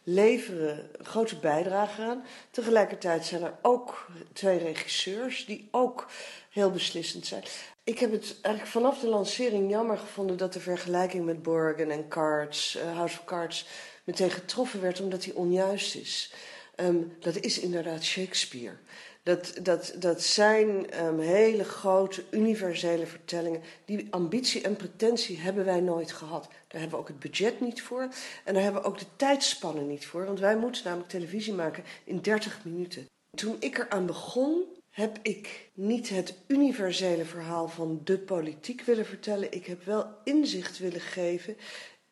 leveren 0.02 0.88
grote 1.02 1.36
bijdrage 1.36 2.02
aan. 2.02 2.24
Tegelijkertijd 2.50 3.24
zijn 3.24 3.42
er 3.42 3.54
ook 3.62 4.06
twee 4.32 4.58
regisseurs 4.58 5.44
die 5.46 5.68
ook 5.70 6.10
heel 6.50 6.70
beslissend 6.70 7.26
zijn. 7.26 7.42
Ik 7.84 7.98
heb 7.98 8.12
het 8.12 8.36
eigenlijk 8.40 8.74
vanaf 8.74 8.98
de 8.98 9.08
lancering 9.08 9.70
jammer 9.70 9.98
gevonden 9.98 10.36
dat 10.36 10.52
de 10.52 10.60
vergelijking 10.60 11.24
met 11.24 11.42
Borgen 11.42 11.90
en 11.90 12.08
Cards, 12.08 12.76
uh, 12.76 12.96
House 12.96 13.18
of 13.18 13.24
Cards, 13.24 13.66
meteen 14.04 14.30
getroffen 14.30 14.80
werd, 14.80 15.00
omdat 15.00 15.22
die 15.22 15.36
onjuist 15.36 15.94
is. 15.94 16.32
Um, 16.76 17.16
dat 17.20 17.36
is 17.36 17.58
inderdaad 17.58 18.04
Shakespeare. 18.04 18.76
Dat, 19.22 19.54
dat, 19.62 19.94
dat 19.98 20.22
zijn 20.22 21.04
um, 21.04 21.18
hele 21.18 21.64
grote, 21.64 22.24
universele 22.30 23.06
vertellingen. 23.06 23.62
Die 23.84 24.06
ambitie 24.10 24.62
en 24.62 24.76
pretentie 24.76 25.38
hebben 25.38 25.64
wij 25.64 25.80
nooit 25.80 26.12
gehad. 26.12 26.42
Daar 26.42 26.80
hebben 26.80 26.90
we 26.90 26.96
ook 26.96 27.08
het 27.08 27.18
budget 27.18 27.60
niet 27.60 27.82
voor. 27.82 28.08
En 28.44 28.54
daar 28.54 28.62
hebben 28.62 28.82
we 28.82 28.88
ook 28.88 28.98
de 28.98 29.16
tijdspannen 29.16 29.86
niet 29.86 30.06
voor. 30.06 30.24
Want 30.24 30.40
wij 30.40 30.56
moeten 30.56 30.84
namelijk 30.84 31.10
televisie 31.10 31.52
maken 31.52 31.84
in 32.04 32.20
30 32.20 32.64
minuten. 32.64 33.06
Toen 33.36 33.56
ik 33.58 33.78
eraan 33.78 34.06
begon, 34.06 34.64
heb 34.90 35.18
ik 35.22 35.70
niet 35.74 36.08
het 36.08 36.34
universele 36.46 37.24
verhaal 37.24 37.68
van 37.68 38.00
de 38.04 38.18
politiek 38.18 38.82
willen 38.82 39.06
vertellen. 39.06 39.52
Ik 39.52 39.66
heb 39.66 39.84
wel 39.84 40.06
inzicht 40.24 40.78
willen 40.78 41.00
geven 41.00 41.56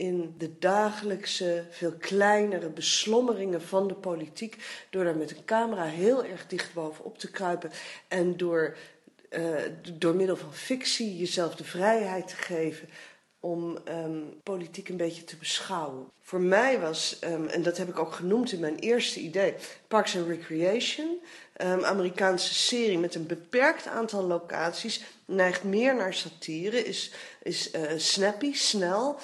in 0.00 0.34
de 0.38 0.58
dagelijkse, 0.58 1.64
veel 1.70 1.92
kleinere 1.92 2.68
beslommeringen 2.68 3.62
van 3.62 3.88
de 3.88 3.94
politiek. 3.94 4.56
Door 4.90 5.04
daar 5.04 5.16
met 5.16 5.30
een 5.30 5.44
camera 5.44 5.84
heel 5.84 6.24
erg 6.24 6.46
dicht 6.46 6.74
bovenop 6.74 7.18
te 7.18 7.30
kruipen. 7.30 7.70
En 8.08 8.36
door, 8.36 8.76
uh, 9.30 9.60
door 9.98 10.14
middel 10.14 10.36
van 10.36 10.54
fictie 10.54 11.16
jezelf 11.16 11.54
de 11.54 11.64
vrijheid 11.64 12.28
te 12.28 12.36
geven 12.36 12.88
om 13.40 13.78
um, 13.88 14.40
politiek 14.42 14.88
een 14.88 14.96
beetje 14.96 15.24
te 15.24 15.36
beschouwen. 15.36 16.10
Voor 16.22 16.40
mij 16.40 16.80
was, 16.80 17.18
um, 17.24 17.46
en 17.46 17.62
dat 17.62 17.76
heb 17.76 17.88
ik 17.88 17.98
ook 17.98 18.12
genoemd 18.12 18.52
in 18.52 18.60
mijn 18.60 18.76
eerste 18.76 19.20
idee, 19.20 19.54
Parks 19.88 20.16
and 20.16 20.28
Recreation. 20.28 21.20
Um, 21.62 21.84
Amerikaanse 21.84 22.54
serie 22.54 22.98
met 22.98 23.14
een 23.14 23.26
beperkt 23.26 23.86
aantal 23.86 24.22
locaties. 24.22 25.02
Neigt 25.24 25.64
meer 25.64 25.94
naar 25.94 26.14
satire, 26.14 26.84
is, 26.84 27.12
is 27.42 27.74
uh, 27.74 27.82
snappy, 27.96 28.52
snel. 28.54 29.18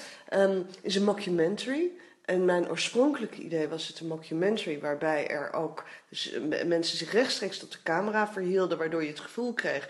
Is 0.80 0.94
een 0.94 1.04
mockumentary. 1.04 1.90
En 2.24 2.44
mijn 2.44 2.68
oorspronkelijke 2.70 3.42
idee 3.42 3.68
was 3.68 3.88
het 3.88 4.00
een 4.00 4.06
mockumentary 4.06 4.80
waarbij 4.80 5.28
er 5.28 5.52
ook 5.52 5.84
dus, 6.08 6.32
uh, 6.32 6.64
mensen 6.64 6.98
zich 6.98 7.12
rechtstreeks 7.12 7.58
tot 7.58 7.72
de 7.72 7.82
camera 7.82 8.28
verhielden, 8.28 8.78
waardoor 8.78 9.02
je 9.02 9.08
het 9.08 9.20
gevoel 9.20 9.52
kreeg 9.52 9.88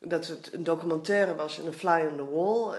dat 0.00 0.26
het 0.26 0.52
een 0.52 0.64
documentaire 0.64 1.34
was 1.34 1.58
en 1.58 1.66
een 1.66 1.72
fly 1.72 2.06
on 2.10 2.16
the 2.16 2.30
wall. 2.30 2.76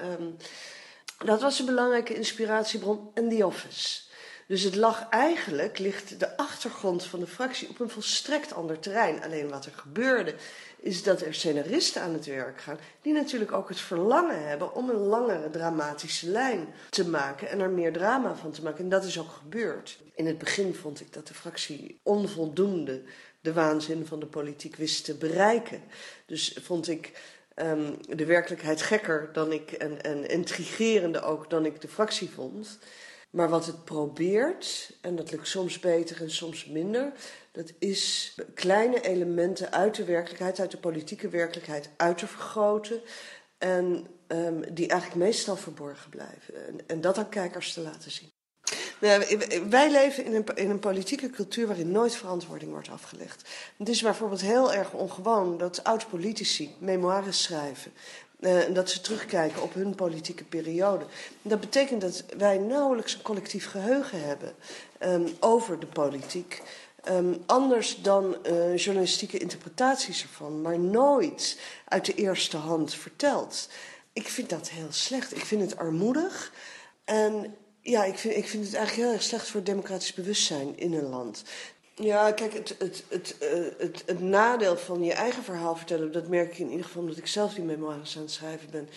Dat 1.25 1.41
was 1.41 1.59
een 1.59 1.65
belangrijke 1.65 2.15
inspiratiebron 2.15 3.11
en 3.13 3.29
The 3.29 3.45
Office. 3.45 4.01
Dus 4.47 4.63
het 4.63 4.75
lag 4.75 5.09
eigenlijk, 5.09 5.79
ligt 5.79 6.19
de 6.19 6.37
achtergrond 6.37 7.03
van 7.03 7.19
de 7.19 7.27
fractie 7.27 7.69
op 7.69 7.79
een 7.79 7.89
volstrekt 7.89 8.53
ander 8.53 8.79
terrein. 8.79 9.23
Alleen 9.23 9.49
wat 9.49 9.65
er 9.65 9.71
gebeurde, 9.75 10.35
is 10.79 11.03
dat 11.03 11.21
er 11.21 11.33
scenaristen 11.33 12.01
aan 12.01 12.13
het 12.13 12.25
werk 12.25 12.61
gaan, 12.61 12.79
die 13.01 13.13
natuurlijk 13.13 13.51
ook 13.51 13.69
het 13.69 13.79
verlangen 13.79 14.47
hebben 14.47 14.75
om 14.75 14.89
een 14.89 14.95
langere 14.95 15.49
dramatische 15.49 16.29
lijn 16.29 16.67
te 16.89 17.09
maken 17.09 17.49
en 17.49 17.59
er 17.59 17.69
meer 17.69 17.93
drama 17.93 18.35
van 18.35 18.51
te 18.51 18.63
maken. 18.63 18.83
En 18.83 18.89
dat 18.89 19.03
is 19.03 19.19
ook 19.19 19.31
gebeurd. 19.31 19.99
In 20.15 20.25
het 20.25 20.37
begin 20.37 20.75
vond 20.75 21.01
ik 21.01 21.13
dat 21.13 21.27
de 21.27 21.33
fractie 21.33 21.99
onvoldoende 22.03 23.01
de 23.41 23.53
waanzin 23.53 24.05
van 24.05 24.19
de 24.19 24.25
politiek 24.25 24.75
wist 24.75 25.05
te 25.05 25.15
bereiken. 25.15 25.81
Dus 26.25 26.57
vond 26.61 26.87
ik 26.87 27.11
um, 27.61 27.97
de 28.15 28.25
werkelijkheid 28.25 28.81
gekker 28.81 29.29
dan 29.33 29.51
ik 29.51 29.71
en, 29.71 30.01
en 30.01 30.25
intrigerender 30.25 31.23
ook 31.23 31.49
dan 31.49 31.65
ik 31.65 31.81
de 31.81 31.87
fractie 31.87 32.29
vond. 32.29 32.79
Maar 33.29 33.49
wat 33.49 33.65
het 33.65 33.83
probeert, 33.85 34.97
en 35.01 35.15
dat 35.15 35.31
lukt 35.31 35.47
soms 35.47 35.79
beter 35.79 36.21
en 36.21 36.31
soms 36.31 36.65
minder, 36.65 37.11
dat 37.51 37.73
is 37.79 38.35
kleine 38.53 39.01
elementen 39.01 39.71
uit 39.71 39.95
de 39.95 40.03
werkelijkheid, 40.03 40.59
uit 40.59 40.71
de 40.71 40.77
politieke 40.77 41.29
werkelijkheid, 41.29 41.89
uit 41.97 42.17
te 42.17 42.27
vergroten. 42.27 43.01
En 43.57 44.07
um, 44.27 44.73
die 44.73 44.87
eigenlijk 44.87 45.21
meestal 45.21 45.55
verborgen 45.55 46.09
blijven. 46.09 46.67
En, 46.67 46.87
en 46.87 47.01
dat 47.01 47.17
aan 47.17 47.29
kijkers 47.29 47.73
te 47.73 47.81
laten 47.81 48.11
zien. 48.11 48.29
Nou, 48.99 49.39
wij 49.69 49.91
leven 49.91 50.25
in 50.25 50.35
een, 50.35 50.45
in 50.55 50.69
een, 50.69 50.79
politieke 50.79 51.29
cultuur 51.29 51.67
waarin 51.67 51.91
nooit 51.91 52.15
verantwoording 52.15 52.71
wordt 52.71 52.89
afgelegd. 52.89 53.49
Het 53.77 53.89
is 53.89 54.01
bijvoorbeeld 54.01 54.41
heel 54.41 54.73
erg 54.73 54.91
ongewoon 54.91 55.57
dat 55.57 55.83
oud-politici 55.83 56.75
memoires 56.77 57.43
schrijven. 57.43 57.91
Uh, 58.39 58.65
en 58.65 58.73
dat 58.73 58.89
ze 58.89 59.01
terugkijken 59.01 59.61
op 59.61 59.73
hun 59.73 59.95
politieke 59.95 60.43
periode. 60.43 61.05
Dat 61.41 61.59
betekent 61.59 62.01
dat 62.01 62.23
wij 62.37 62.57
nauwelijks 62.57 63.13
een 63.13 63.21
collectief 63.21 63.69
geheugen 63.69 64.27
hebben 64.27 64.53
um, 64.99 65.27
over 65.39 65.79
de 65.79 65.85
politiek. 65.85 66.61
Um, 67.09 67.43
anders 67.45 68.01
dan 68.01 68.35
uh, 68.45 68.77
journalistieke 68.77 69.37
interpretaties 69.37 70.21
ervan, 70.21 70.61
maar 70.61 70.79
nooit 70.79 71.59
uit 71.85 72.05
de 72.05 72.13
eerste 72.13 72.57
hand 72.57 72.93
verteld. 72.93 73.69
Ik 74.13 74.27
vind 74.27 74.49
dat 74.49 74.69
heel 74.69 74.91
slecht. 74.91 75.35
Ik 75.35 75.45
vind 75.45 75.61
het 75.61 75.77
armoedig. 75.77 76.53
En 77.05 77.55
ja, 77.89 78.03
ik 78.03 78.17
vind, 78.17 78.35
ik 78.35 78.47
vind 78.47 78.65
het 78.65 78.73
eigenlijk 78.73 79.07
heel 79.07 79.15
erg 79.17 79.23
slecht 79.23 79.47
voor 79.47 79.63
democratisch 79.63 80.13
bewustzijn 80.13 80.77
in 80.77 80.93
een 80.93 81.09
land. 81.09 81.43
Ja, 81.95 82.31
kijk, 82.31 82.53
het, 82.53 82.75
het, 82.77 83.03
het, 83.07 83.35
uh, 83.43 83.65
het, 83.77 84.03
het 84.05 84.21
nadeel 84.21 84.77
van 84.77 85.03
je 85.03 85.13
eigen 85.13 85.43
verhaal 85.43 85.75
vertellen, 85.75 86.11
dat 86.11 86.27
merk 86.27 86.51
ik 86.51 86.57
in 86.57 86.69
ieder 86.69 86.85
geval 86.85 87.01
omdat 87.01 87.17
ik 87.17 87.27
zelf 87.27 87.53
die 87.53 87.63
memoires 87.63 88.15
aan 88.15 88.21
het 88.21 88.31
schrijven 88.31 88.69
ben, 88.71 88.89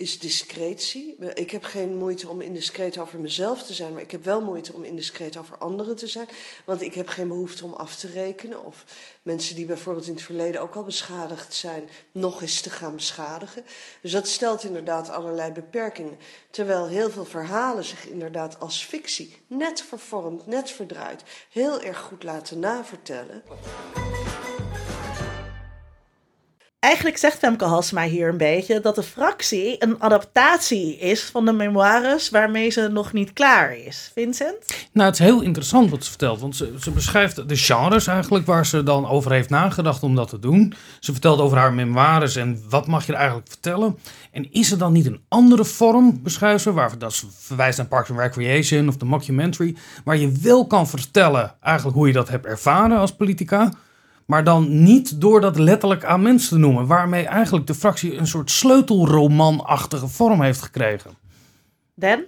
is 0.00 0.18
discretie. 0.18 1.16
Ik 1.34 1.50
heb 1.50 1.64
geen 1.64 1.96
moeite 1.96 2.28
om 2.28 2.40
indiscreet 2.40 2.98
over 2.98 3.20
mezelf 3.20 3.62
te 3.62 3.72
zijn, 3.72 3.92
maar 3.92 4.02
ik 4.02 4.10
heb 4.10 4.24
wel 4.24 4.40
moeite 4.40 4.72
om 4.72 4.84
indiscreet 4.84 5.36
over 5.36 5.58
anderen 5.58 5.96
te 5.96 6.06
zijn. 6.06 6.28
Want 6.64 6.82
ik 6.82 6.94
heb 6.94 7.08
geen 7.08 7.28
behoefte 7.28 7.64
om 7.64 7.72
af 7.72 7.96
te 7.96 8.08
rekenen 8.08 8.64
of 8.64 8.84
mensen 9.22 9.54
die 9.54 9.66
bijvoorbeeld 9.66 10.06
in 10.06 10.14
het 10.14 10.22
verleden 10.22 10.60
ook 10.60 10.74
al 10.74 10.84
beschadigd 10.84 11.54
zijn, 11.54 11.88
nog 12.12 12.42
eens 12.42 12.60
te 12.60 12.70
gaan 12.70 12.94
beschadigen. 12.94 13.64
Dus 14.02 14.12
dat 14.12 14.28
stelt 14.28 14.64
inderdaad 14.64 15.10
allerlei 15.10 15.52
beperkingen. 15.52 16.18
Terwijl 16.50 16.86
heel 16.86 17.10
veel 17.10 17.24
verhalen 17.24 17.84
zich 17.84 18.08
inderdaad 18.08 18.60
als 18.60 18.84
fictie, 18.84 19.36
net 19.46 19.82
vervormd, 19.82 20.46
net 20.46 20.70
verdraaid, 20.70 21.22
heel 21.50 21.80
erg 21.80 21.98
goed 21.98 22.22
laten 22.22 22.58
navertellen. 22.58 23.42
Eigenlijk 26.80 27.16
zegt 27.16 27.38
Femke 27.38 27.64
Halsema 27.64 28.02
hier 28.02 28.28
een 28.28 28.36
beetje 28.36 28.80
dat 28.80 28.94
de 28.94 29.02
fractie 29.02 29.76
een 29.78 29.96
adaptatie 29.98 30.98
is 30.98 31.22
van 31.22 31.44
de 31.44 31.52
memoires 31.52 32.30
waarmee 32.30 32.70
ze 32.70 32.88
nog 32.88 33.12
niet 33.12 33.32
klaar 33.32 33.76
is. 33.76 34.10
Vincent? 34.14 34.56
Nou, 34.92 35.06
het 35.08 35.18
is 35.18 35.26
heel 35.26 35.40
interessant 35.40 35.90
wat 35.90 36.04
ze 36.04 36.08
vertelt, 36.08 36.40
want 36.40 36.56
ze, 36.56 36.74
ze 36.80 36.90
beschrijft 36.90 37.48
de 37.48 37.56
genres 37.56 38.06
eigenlijk 38.06 38.46
waar 38.46 38.66
ze 38.66 38.82
dan 38.82 39.08
over 39.08 39.32
heeft 39.32 39.50
nagedacht 39.50 40.02
om 40.02 40.14
dat 40.14 40.28
te 40.28 40.38
doen. 40.38 40.74
Ze 41.00 41.12
vertelt 41.12 41.40
over 41.40 41.58
haar 41.58 41.72
memoires 41.72 42.36
en 42.36 42.62
wat 42.68 42.86
mag 42.86 43.06
je 43.06 43.12
er 43.12 43.18
eigenlijk 43.18 43.48
vertellen. 43.48 43.98
En 44.32 44.52
is 44.52 44.72
er 44.72 44.78
dan 44.78 44.92
niet 44.92 45.06
een 45.06 45.20
andere 45.28 45.64
vorm, 45.64 46.22
beschrijft 46.22 46.62
ze, 46.62 46.72
waar 46.72 46.98
dat 46.98 47.24
verwijst 47.38 47.78
naar 47.78 47.86
Parks 47.86 48.10
and 48.10 48.18
Recreation 48.18 48.88
of 48.88 48.96
de 48.96 49.04
mockumentary, 49.04 49.76
waar 50.04 50.16
je 50.16 50.32
wel 50.42 50.66
kan 50.66 50.88
vertellen 50.88 51.54
eigenlijk 51.60 51.96
hoe 51.96 52.06
je 52.06 52.12
dat 52.12 52.28
hebt 52.28 52.46
ervaren 52.46 52.98
als 52.98 53.14
politica? 53.14 53.72
Maar 54.30 54.44
dan 54.44 54.82
niet 54.82 55.20
door 55.20 55.40
dat 55.40 55.58
letterlijk 55.58 56.04
aan 56.04 56.22
mensen 56.22 56.48
te 56.48 56.58
noemen. 56.58 56.86
Waarmee 56.86 57.26
eigenlijk 57.26 57.66
de 57.66 57.74
fractie 57.74 58.16
een 58.16 58.26
soort 58.26 58.50
sleutelromanachtige 58.50 60.08
vorm 60.08 60.42
heeft 60.42 60.62
gekregen. 60.62 61.10
Dan? 61.94 62.22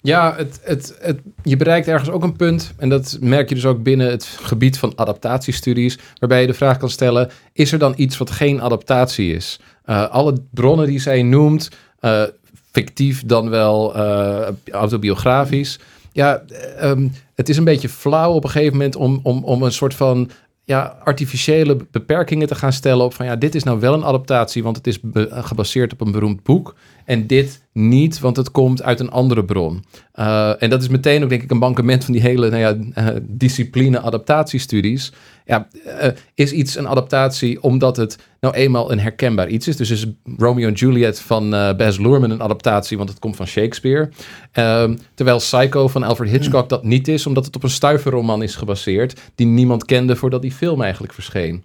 Ja, 0.00 0.34
het, 0.36 0.60
het, 0.62 0.98
het, 1.00 1.20
je 1.42 1.56
bereikt 1.56 1.88
ergens 1.88 2.10
ook 2.10 2.22
een 2.22 2.36
punt, 2.36 2.74
en 2.76 2.88
dat 2.88 3.18
merk 3.20 3.48
je 3.48 3.54
dus 3.54 3.66
ook 3.66 3.82
binnen 3.82 4.10
het 4.10 4.24
gebied 4.24 4.78
van 4.78 4.92
adaptatiestudies, 4.96 5.98
waarbij 6.18 6.40
je 6.40 6.46
de 6.46 6.54
vraag 6.54 6.76
kan 6.76 6.90
stellen, 6.90 7.30
is 7.52 7.72
er 7.72 7.78
dan 7.78 7.94
iets 7.96 8.18
wat 8.18 8.30
geen 8.30 8.62
adaptatie 8.62 9.34
is? 9.34 9.60
Uh, 9.86 10.08
alle 10.08 10.42
bronnen 10.50 10.86
die 10.86 11.00
zij 11.00 11.22
noemt, 11.22 11.68
uh, 12.00 12.22
fictief 12.70 13.24
dan 13.26 13.48
wel 13.48 13.96
uh, 13.96 14.48
autobiografisch, 14.70 15.78
ja, 16.12 16.42
um, 16.82 17.12
het 17.34 17.48
is 17.48 17.56
een 17.56 17.64
beetje 17.64 17.88
flauw 17.88 18.32
op 18.32 18.44
een 18.44 18.50
gegeven 18.50 18.72
moment 18.72 18.96
om, 18.96 19.20
om, 19.22 19.44
om 19.44 19.62
een 19.62 19.72
soort 19.72 19.94
van 19.94 20.30
ja, 20.64 20.98
artificiële 21.04 21.76
beperkingen 21.90 22.46
te 22.46 22.54
gaan 22.54 22.72
stellen 22.72 23.04
op 23.04 23.14
van 23.14 23.26
ja, 23.26 23.36
dit 23.36 23.54
is 23.54 23.62
nou 23.62 23.80
wel 23.80 23.94
een 23.94 24.04
adaptatie, 24.04 24.62
want 24.62 24.76
het 24.76 24.86
is 24.86 24.98
gebaseerd 25.28 25.92
op 25.92 26.00
een 26.00 26.12
beroemd 26.12 26.42
boek. 26.42 26.74
En 27.04 27.26
dit 27.26 27.60
niet, 27.72 28.18
want 28.18 28.36
het 28.36 28.50
komt 28.50 28.82
uit 28.82 29.00
een 29.00 29.10
andere 29.10 29.44
bron. 29.44 29.84
Uh, 30.14 30.62
en 30.62 30.70
dat 30.70 30.82
is 30.82 30.88
meteen 30.88 31.22
ook 31.22 31.28
denk 31.28 31.42
ik 31.42 31.50
een 31.50 31.58
bankement 31.58 32.04
van 32.04 32.12
die 32.12 32.22
hele 32.22 32.50
nou 32.50 32.60
ja, 32.94 33.02
uh, 33.02 33.16
discipline 33.22 34.00
adaptatiestudies. 34.00 35.12
Ja, 35.46 35.68
uh, 35.86 36.08
is 36.34 36.52
iets 36.52 36.76
een 36.76 36.88
adaptatie 36.88 37.62
omdat 37.62 37.96
het 37.96 38.18
nou 38.40 38.54
eenmaal 38.54 38.92
een 38.92 39.00
herkenbaar 39.00 39.48
iets 39.48 39.68
is. 39.68 39.76
Dus 39.76 39.90
is 39.90 40.06
Romeo 40.36 40.68
en 40.68 40.72
Juliet 40.72 41.20
van 41.20 41.50
Baz 41.50 41.98
Luhrmann 41.98 42.32
een 42.32 42.42
adaptatie, 42.42 42.96
want 42.96 43.08
het 43.08 43.18
komt 43.18 43.36
van 43.36 43.46
Shakespeare. 43.46 44.08
Ehm, 44.52 44.96
terwijl 45.14 45.36
Psycho 45.36 45.88
van 45.88 46.02
Alfred 46.02 46.30
Hitchcock 46.30 46.68
dat 46.68 46.84
niet 46.84 47.08
is, 47.08 47.26
omdat 47.26 47.44
het 47.44 47.56
op 47.56 47.62
een 47.62 47.70
stuiverroman 47.70 48.42
is 48.42 48.56
gebaseerd, 48.56 49.20
die 49.34 49.46
niemand 49.46 49.84
kende 49.84 50.16
voordat 50.16 50.42
die 50.42 50.52
film 50.52 50.82
eigenlijk 50.82 51.12
verscheen. 51.12 51.64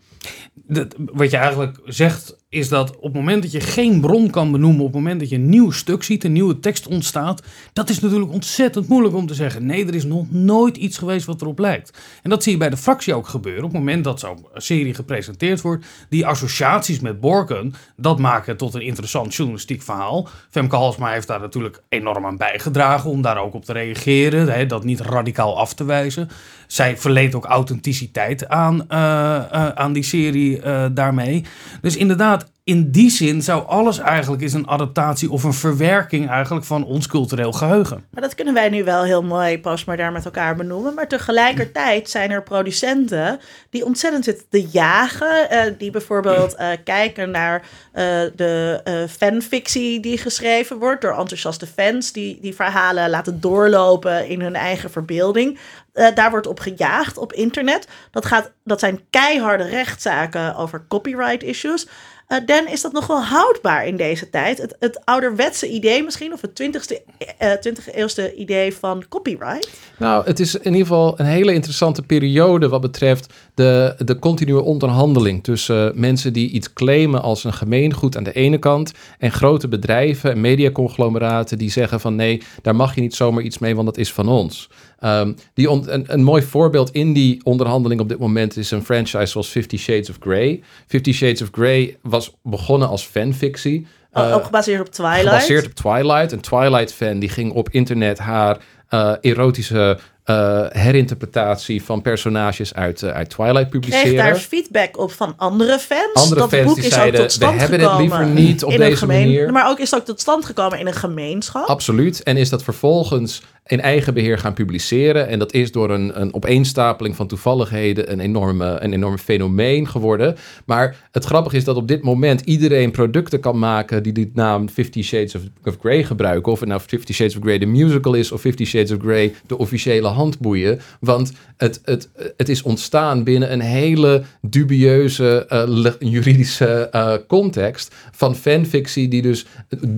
Dat, 0.54 0.96
wat 0.98 1.32
je 1.32 1.38
eigenlijk 1.38 1.80
zegt, 1.86 2.36
is 2.56 2.70
dat 2.70 2.96
op 2.96 3.04
het 3.04 3.14
moment 3.14 3.42
dat 3.42 3.52
je 3.52 3.60
geen 3.60 4.02
bron 4.02 4.30
kan 4.30 4.52
benoemen, 4.52 4.80
op 4.80 4.86
het 4.86 4.96
moment 4.96 5.20
dat 5.20 5.30
je 5.30 5.36
een 5.36 5.50
nieuw 5.50 5.72
stuk 5.72 6.04
ziet, 6.04 6.24
een 6.24 6.32
nieuwe 6.32 6.60
tekst 6.60 6.88
ontstaat, 6.88 7.42
dat 7.74 7.90
is 7.90 8.00
natuurlijk 8.00 8.32
ontzettend 8.32 8.88
moeilijk 8.88 9.16
om 9.16 9.28
te 9.28 9.34
zeggen. 9.34 9.66
Nee, 9.66 9.86
er 9.86 9.96
is 9.96 10.04
nog 10.04 10.32
nooit 10.32 10.78
iets 10.78 10.98
geweest 10.98 11.26
wat 11.26 11.42
erop 11.42 11.60
lijkt. 11.60 11.98
En 12.24 12.30
dat 12.30 12.44
zie 12.44 12.52
je 12.52 12.58
bij 12.58 12.70
de 12.70 12.78
fractie 12.78 13.14
ook 13.14 13.28
gebeuren. 13.28 13.64
Op 13.64 13.70
het 13.70 13.80
moment 13.80 14.04
dat 14.04 14.20
zo'n 14.20 14.46
serie 14.54 14.94
gepresenteerd 14.94 15.62
wordt, 15.62 15.86
die 16.10 16.26
associaties 16.26 17.00
met 17.00 17.20
Borken, 17.20 17.74
dat 17.96 18.20
maken 18.20 18.58
tot 18.58 18.74
een 18.74 18.82
interessant 18.82 19.36
journalistiek 19.36 19.82
verhaal. 19.82 20.28
Femke 20.50 20.76
Halsma 20.76 21.12
heeft 21.12 21.28
daar 21.28 21.40
natuurlijk 21.40 21.82
enorm 21.90 22.26
aan 22.26 22.38
bijgedragen 22.38 23.10
om 23.10 23.22
daar 23.22 23.38
ook 23.38 23.54
op 23.54 23.66
te 23.66 23.74
reageren, 23.74 24.54
hè, 24.54 24.66
dat 24.66 24.84
niet 24.84 25.00
radicaal 25.00 25.58
af 25.58 25.74
te 25.74 25.84
wijzen. 25.84 26.30
Zij 26.68 26.98
verleent 26.98 27.36
ook 27.36 27.46
authenticiteit 27.46 28.48
aan, 28.48 28.76
uh, 28.76 28.98
uh, 28.98 29.70
aan 29.70 29.94
die 29.94 30.04
serie 30.04 30.62
uh, 30.64 30.86
daarmee. 30.92 31.44
Dus 31.82 31.96
inderdaad, 31.96 32.45
in 32.66 32.92
die 32.92 33.10
zin 33.10 33.42
zou 33.42 33.68
alles 33.68 33.98
eigenlijk 33.98 34.42
is 34.42 34.54
een 34.54 34.68
adaptatie 34.68 35.32
of 35.32 35.44
een 35.44 35.54
verwerking 35.54 36.30
eigenlijk 36.30 36.66
van 36.66 36.86
ons 36.86 37.08
cultureel 37.08 37.52
geheugen. 37.52 38.06
Maar 38.10 38.22
dat 38.22 38.36
kunnen 38.36 38.54
wij 38.54 38.70
nu 38.70 38.84
wel 38.84 39.04
heel 39.04 39.24
mooi 39.24 39.60
postmodern 39.60 40.14
met 40.14 40.26
elkaar 40.26 40.56
benoemen. 40.56 40.94
Maar 40.94 41.08
tegelijkertijd 41.08 42.10
zijn 42.10 42.32
er 42.32 42.44
producenten 42.44 43.40
die 43.70 43.86
ontzettend 43.86 44.24
zitten 44.24 44.46
te 44.50 44.68
jagen. 44.68 45.48
Uh, 45.52 45.62
die 45.78 45.92
bijvoorbeeld 45.92 46.56
uh, 46.60 46.70
kijken 46.84 47.32
naar 47.32 47.62
uh, 47.62 48.02
de 48.36 48.82
fanfictie 49.10 50.00
die 50.00 50.18
geschreven 50.18 50.78
wordt 50.78 51.02
door 51.02 51.18
enthousiaste 51.18 51.68
fans. 51.68 52.12
Die 52.12 52.40
die 52.42 52.56
verhalen 52.56 53.10
laten 53.10 53.42
doorlopen 53.42 54.28
in 54.28 54.42
hun 54.42 54.56
eigen 54.56 54.92
verbeelding. 54.92 55.60
daar 55.94 56.32
wordt 56.32 56.48
op 56.48 56.60
gejaagd 56.60 57.18
op 57.18 57.34
internet. 57.34 57.88
Dat, 58.12 58.26
gaat, 58.26 58.52
dat 58.64 58.80
zijn 58.80 59.00
keiharde 59.10 59.64
rechtszaken 59.64 60.56
over 60.56 60.86
copyright 60.88 61.44
issues. 61.44 61.88
Uh, 62.28 62.38
Dan, 62.46 62.68
is 62.68 62.82
dat 62.82 62.92
nog 62.92 63.08
wel 63.08 63.24
houdbaar 63.24 63.88
in 63.88 63.98
deze 63.98 64.30
tijd? 64.30 64.58
Het, 64.58 64.76
het 64.80 65.06
ouderwetse 65.06 65.70
idee 65.70 66.04
misschien, 66.04 66.34
of 66.34 66.42
het 66.42 66.62
20e, 66.64 66.96
uh, 67.42 67.52
20e 67.52 67.94
eeuwste 67.94 68.36
idee 68.36 68.76
van 68.76 69.04
copyright? 69.10 69.70
Nou, 69.98 70.26
het 70.26 70.40
is 70.40 70.56
in 70.56 70.72
ieder 70.72 70.88
geval 70.88 71.20
een 71.20 71.26
hele 71.26 71.54
interessante 71.54 72.02
periode 72.02 72.70
wat 72.70 72.82
betreft 72.82 73.34
de, 73.54 73.96
de 73.98 74.20
continue 74.20 74.62
onderhandeling 74.62 75.44
tussen 75.44 75.92
mensen 76.00 76.34
die 76.34 76.50
iets 76.50 76.74
claimen 76.74 77.22
als 77.22 77.44
een 77.44 77.54
gemeengoed 77.54 78.18
aan 78.18 78.24
de 78.24 78.34
ene 78.34 78.58
kant 78.58 78.92
en 79.20 79.32
grote 79.32 79.68
bedrijven 79.68 80.32
en 80.32 80.42
mediaconglomeraten 80.42 81.58
die 81.58 81.72
zeggen 81.72 82.00
van 82.00 82.16
nee, 82.16 82.42
daar 82.62 82.76
mag 82.76 82.96
je 82.96 83.02
niet 83.02 83.16
zomaar 83.16 83.44
iets 83.44 83.58
mee, 83.58 83.76
want 83.76 83.88
dat 83.88 83.98
is 83.98 84.14
van 84.14 84.28
ons. 84.28 84.70
Um, 85.00 85.36
die 85.54 85.70
een, 85.70 86.04
een, 86.08 86.24
mooi 86.24 86.42
voorbeeld 86.42 86.92
in 86.92 87.14
die 87.14 87.42
onderhandeling 87.44 88.02
op 88.02 88.10
dit 88.10 88.20
moment 88.20 88.58
is 88.58 88.72
een 88.72 88.86
franchise 88.86 89.26
zoals 89.26 89.48
Fifty 89.48 89.78
Shades 89.78 90.10
of 90.10 90.16
Grey. 90.20 90.62
Fifty 90.88 91.12
Shades 91.12 91.42
of 91.42 91.50
Grey 91.52 91.98
was 92.02 92.36
begonnen 92.44 92.88
als 92.88 93.06
fanfictie. 93.06 93.88
Uh, 94.14 94.36
ook 94.36 94.44
gebaseerd 94.44 94.80
op 94.80 94.90
Twilight. 94.90 95.28
Gebaseerd 95.28 95.66
op 95.66 95.74
Twilight. 95.74 96.32
Een 96.32 96.42
Twilight-fan 96.42 97.20
die 97.20 97.30
ging 97.30 97.52
op 97.52 97.70
internet 97.70 98.18
haar 98.18 98.58
uh, 98.90 99.14
erotische 99.22 99.98
uh, 100.26 100.66
herinterpretatie 100.70 101.84
van 101.84 102.02
personages 102.02 102.74
uit, 102.74 103.04
uit 103.04 103.30
Twilight 103.30 103.70
publiceren. 103.70 104.04
Kreeg 104.04 104.24
daar 104.24 104.36
feedback 104.36 104.98
op 104.98 105.12
van 105.12 105.34
andere 105.38 105.80
fans. 105.80 106.14
Andere 106.14 106.42
dat 106.42 106.50
fans 106.50 106.66
boek 106.66 106.76
die 106.76 106.86
is 106.86 106.94
zeiden, 106.94 107.20
ook 107.20 107.26
tot 107.26 107.36
stand 107.36 107.54
we 107.54 107.60
hebben 107.60 107.80
gekomen 107.80 108.06
het 108.06 108.20
liever 108.20 108.44
niet 108.44 108.64
op 108.64 108.72
in 108.72 108.80
deze 108.80 108.98
gemeen- 108.98 109.22
manier. 109.22 109.52
Maar 109.52 109.70
ook 109.70 109.80
is 109.80 109.92
het 109.92 110.00
ook 110.00 110.06
tot 110.06 110.20
stand 110.20 110.46
gekomen 110.46 110.80
in 110.80 110.88
een 110.88 110.94
gemeenschap. 110.94 111.68
Absoluut. 111.68 112.24
En 112.24 112.38
is 112.38 112.50
dat 112.50 112.64
vervolgens 112.64 113.42
in 113.68 113.82
eigen 113.82 114.14
beheer 114.14 114.38
gaan 114.38 114.54
publiceren. 114.54 115.28
En 115.28 115.40
dat 115.40 115.54
is 115.54 115.72
door 115.72 115.90
een, 115.90 116.22
een 116.22 116.34
opeenstapeling 116.34 117.16
van 117.16 117.28
toevalligheden 117.28 118.12
een, 118.12 118.20
enorme, 118.20 118.78
een 118.80 118.94
enorm 118.94 119.18
fenomeen 119.18 119.88
geworden. 119.88 120.36
Maar 120.66 120.96
het 121.12 121.26
grappige 121.26 121.56
is 121.56 121.64
dat 121.64 121.76
op 121.76 121.88
dit 121.88 122.04
moment 122.04 122.42
iedereen 122.42 122.92
producten 122.92 123.40
kan 123.40 123.60
maken 123.60 124.04
die 124.04 124.14
die 124.14 124.32
naam 124.34 124.70
Fifty 124.70 125.02
Shades 125.02 125.36
of, 125.36 125.78
Grey 125.80 126.04
gebruiken. 126.04 126.52
Of 126.52 126.60
het 126.60 126.70
nou 126.70 126.82
Fifty 126.82 127.14
Shades 127.14 127.36
of 127.36 127.42
Grey 127.42 127.58
de 127.58 127.66
musical 127.66 128.14
is 128.14 128.32
of 128.32 128.42
Fifty 128.42 128.66
Shades 128.66 128.92
of 128.92 129.00
Grey 129.02 129.34
de 129.48 129.58
officiële 129.58 130.08
handboeien. 130.08 130.80
Want 131.00 131.34
het, 131.58 131.82
het, 131.84 132.10
het 132.38 132.50
is 132.50 132.62
ontstaan 132.62 133.24
binnen 133.24 133.52
een 133.52 133.62
hele 133.62 134.24
dubieuze 134.42 135.46
uh, 135.50 136.12
juridische 136.12 136.90
uh, 136.92 137.14
context 137.28 137.96
van 138.12 138.36
fanfictie 138.36 139.08
die 139.08 139.22
dus 139.22 139.46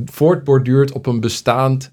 voortborduurt 0.05 0.91
op 0.91 1.05
een, 1.05 1.19
bestaand, 1.19 1.91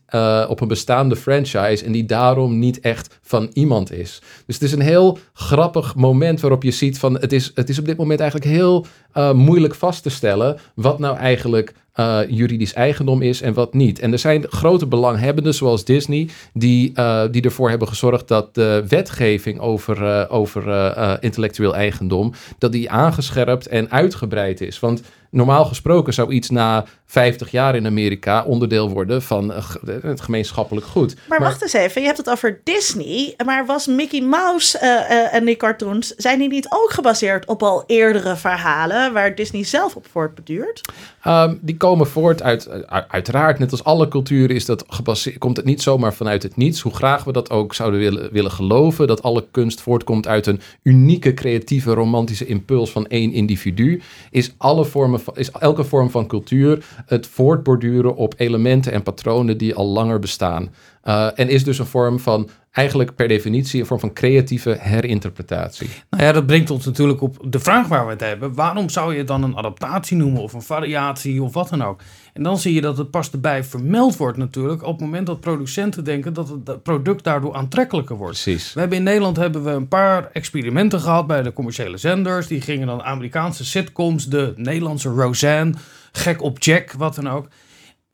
op 0.49 0.61
een 0.61 0.69
bestaande 0.69 1.17
franchise 1.17 1.64
en 1.73 1.93
die 1.93 2.05
daarom 2.05 2.59
niet 2.59 2.81
echt 2.81 3.19
van 3.23 3.51
iemand 3.53 3.93
is. 3.93 4.23
Dus 4.47 4.55
het 4.55 4.65
is 4.65 4.73
een 4.73 4.81
heel 4.81 5.19
grappig 5.33 5.95
moment 5.95 6.41
waarop 6.41 6.63
je 6.63 6.71
ziet 6.71 6.99
van 6.99 7.15
het 7.15 7.33
is, 7.33 7.51
het 7.55 7.69
is 7.69 7.79
op 7.79 7.85
dit 7.85 7.97
moment 7.97 8.21
eigenlijk 8.21 8.51
heel 8.51 8.87
moeilijk 9.35 9.75
vast 9.75 10.03
te 10.03 10.11
stellen 10.11 10.59
wat 10.75 10.99
nou 10.99 11.17
eigenlijk 11.17 11.75
uh, 11.97 12.21
juridisch 12.29 12.73
eigendom 12.73 13.23
is 13.23 13.43
en 13.43 13.55
wat 13.55 13.75
niet. 13.75 13.99
En 13.99 14.13
er 14.13 14.19
zijn 14.19 14.45
grote 14.49 14.87
belanghebbenden, 14.87 15.55
zoals 15.55 15.85
Disney, 15.85 16.29
die, 16.53 16.93
uh, 16.95 17.23
die 17.31 17.43
ervoor 17.43 17.69
hebben 17.71 17.89
gezorgd 17.89 18.29
dat 18.29 18.55
de 18.55 18.85
wetgeving 18.89 19.61
over, 19.61 20.31
over 20.31 20.63
intellectueel 21.21 21.75
eigendom, 21.75 22.33
dat 22.59 22.73
die 22.73 22.91
aangescherpt 22.91 23.67
en 23.67 23.91
uitgebreid 23.91 24.61
is. 24.61 24.81
Want 24.81 25.03
normaal 25.35 25.65
gesproken 25.65 26.15
zou 26.15 26.33
iets 26.33 26.51
na 26.51 26.85
50 27.07 27.51
jaar 27.51 27.77
in 27.77 27.87
Amerika 27.87 28.45
onderdeel 28.45 28.91
worden 28.91 29.23
van 29.23 29.53
eh, 29.53 29.63
ge- 29.63 29.99
het 30.03 30.21
gemeenschappelijk 30.21 30.87
goed. 30.87 31.17
Maar 31.29 31.41
wacht 31.41 31.63
eens 31.63 31.73
even, 31.73 32.01
je 32.01 32.07
hebt 32.07 32.19
het 32.19 32.31
over 32.31 32.61
Disney, 32.65 33.35
maar 33.45 33.67
was 33.67 33.87
Mickey 33.87 34.21
Mouse 34.21 34.79
eh, 34.79 35.11
eh, 35.11 35.35
en 35.35 35.45
die 35.45 35.57
cartoons, 35.57 36.09
zijn 36.17 36.39
die 36.39 36.49
niet 36.49 36.67
ook 36.71 36.91
gebaseerd 36.91 37.47
op 37.47 37.63
al 37.63 37.85
eerdere 37.87 38.37
verhalen 38.37 39.13
waar 39.13 39.35
Disney 39.35 39.65
zelf 39.65 39.97
op 39.97 40.07
voortbeduurt? 40.11 40.81
Um, 41.27 41.59
die 41.63 41.77
komen 41.77 42.07
voort 42.07 42.43
uit, 42.43 42.69
uit- 42.69 43.09
uiteraard, 43.09 43.59
net 43.59 43.71
als 43.71 43.85
alle 43.85 44.09
culturen, 44.09 44.57
is 44.57 44.65
dat 44.65 44.85
gebaseerd, 44.89 45.39
komt 45.39 45.57
het 45.57 45.67
niet 45.67 45.83
zomaar 45.83 46.15
vanuit 46.15 46.43
het 46.43 46.57
niets. 46.57 46.81
Hoe 46.81 46.95
graag 46.95 47.25
we 47.25 47.33
dat 47.33 47.51
ook 47.51 47.75
zouden 47.75 48.01
willen, 48.01 48.33
willen 48.33 48.51
geloven, 48.51 49.07
dat 49.07 49.23
alle 49.23 49.45
kunst 49.51 49.81
voortkomt 49.81 50.27
uit 50.27 50.47
een 50.47 50.61
unieke, 50.83 51.35
creatieve, 51.35 51.93
romantische 51.95 52.47
impuls 52.47 52.91
van 52.91 53.07
één 53.07 53.33
individu, 53.33 54.03
is, 54.31 54.55
alle 54.59 54.85
vormen 54.85 55.21
van, 55.21 55.24
is 55.35 55.51
elke 55.51 55.85
vorm 55.85 56.11
van 56.11 56.27
cultuur 56.27 56.85
het 57.07 57.27
voortborduren 57.27 58.17
op 58.17 58.35
elementen 58.37 58.93
en 58.93 59.03
patronen 59.03 59.59
die 59.59 59.75
al 59.75 59.87
langer 59.87 60.19
bestaan. 60.19 60.75
Uh, 61.05 61.29
en 61.35 61.49
is 61.49 61.65
dus 61.65 61.79
een 61.79 61.87
vorm 61.87 62.19
van, 62.19 62.49
eigenlijk 62.75 63.15
per 63.15 63.29
definitie, 63.29 63.81
een 63.81 63.87
vorm 63.87 64.01
van 64.01 64.13
creatieve 64.13 64.77
herinterpretatie. 64.81 65.89
Nou 66.11 66.23
ja, 66.23 66.33
dat 66.33 66.47
brengt 66.47 66.71
ons 66.71 66.85
natuurlijk 66.85 67.21
op 67.21 67.39
de 67.49 67.59
vraag 67.59 67.89
waar 67.89 68.05
we 68.05 68.13
het 68.13 68.21
hebben. 68.21 68.55
Waarom 68.55 68.89
zou 68.89 69.13
je 69.13 69.19
het 69.19 69.27
dan 69.27 69.43
een 69.43 69.57
adaptatie 69.57 70.17
noemen 70.17 70.43
of 70.43 70.53
een 70.53 70.63
variatie 70.63 71.43
of 71.43 71.53
wat 71.53 71.69
dan 71.69 71.83
ook? 71.83 72.01
En 72.33 72.43
dan 72.43 72.59
zie 72.59 72.75
je 72.75 72.81
dat 72.81 72.99
het 72.99 73.11
pas 73.11 73.31
erbij 73.31 73.65
vermeld 73.65 74.17
wordt 74.17 74.39
natuurlijk 74.39 74.83
op 74.83 74.93
het 74.93 75.01
moment 75.01 75.27
dat 75.27 75.41
producenten 75.41 76.05
denken 76.05 76.33
dat 76.33 76.49
het 76.49 76.83
product 76.83 77.25
daardoor 77.25 77.55
aantrekkelijker 77.55 78.17
wordt. 78.17 78.43
Precies. 78.43 78.73
We 78.73 78.81
hebben 78.81 78.99
in 78.99 79.05
Nederland 79.05 79.37
hebben 79.37 79.65
we 79.65 79.71
een 79.71 79.89
paar 79.89 80.31
experimenten 80.33 81.01
gehad 81.01 81.27
bij 81.27 81.43
de 81.43 81.53
commerciële 81.53 81.97
zenders. 81.97 82.47
Die 82.47 82.61
gingen 82.61 82.87
dan 82.87 83.03
Amerikaanse 83.03 83.65
sitcoms, 83.65 84.29
de 84.29 84.53
Nederlandse 84.57 85.09
Roseanne, 85.09 85.75
gek 86.13 86.43
op 86.43 86.63
Jack, 86.63 86.93
wat 86.93 87.15
dan 87.15 87.29
ook. 87.29 87.49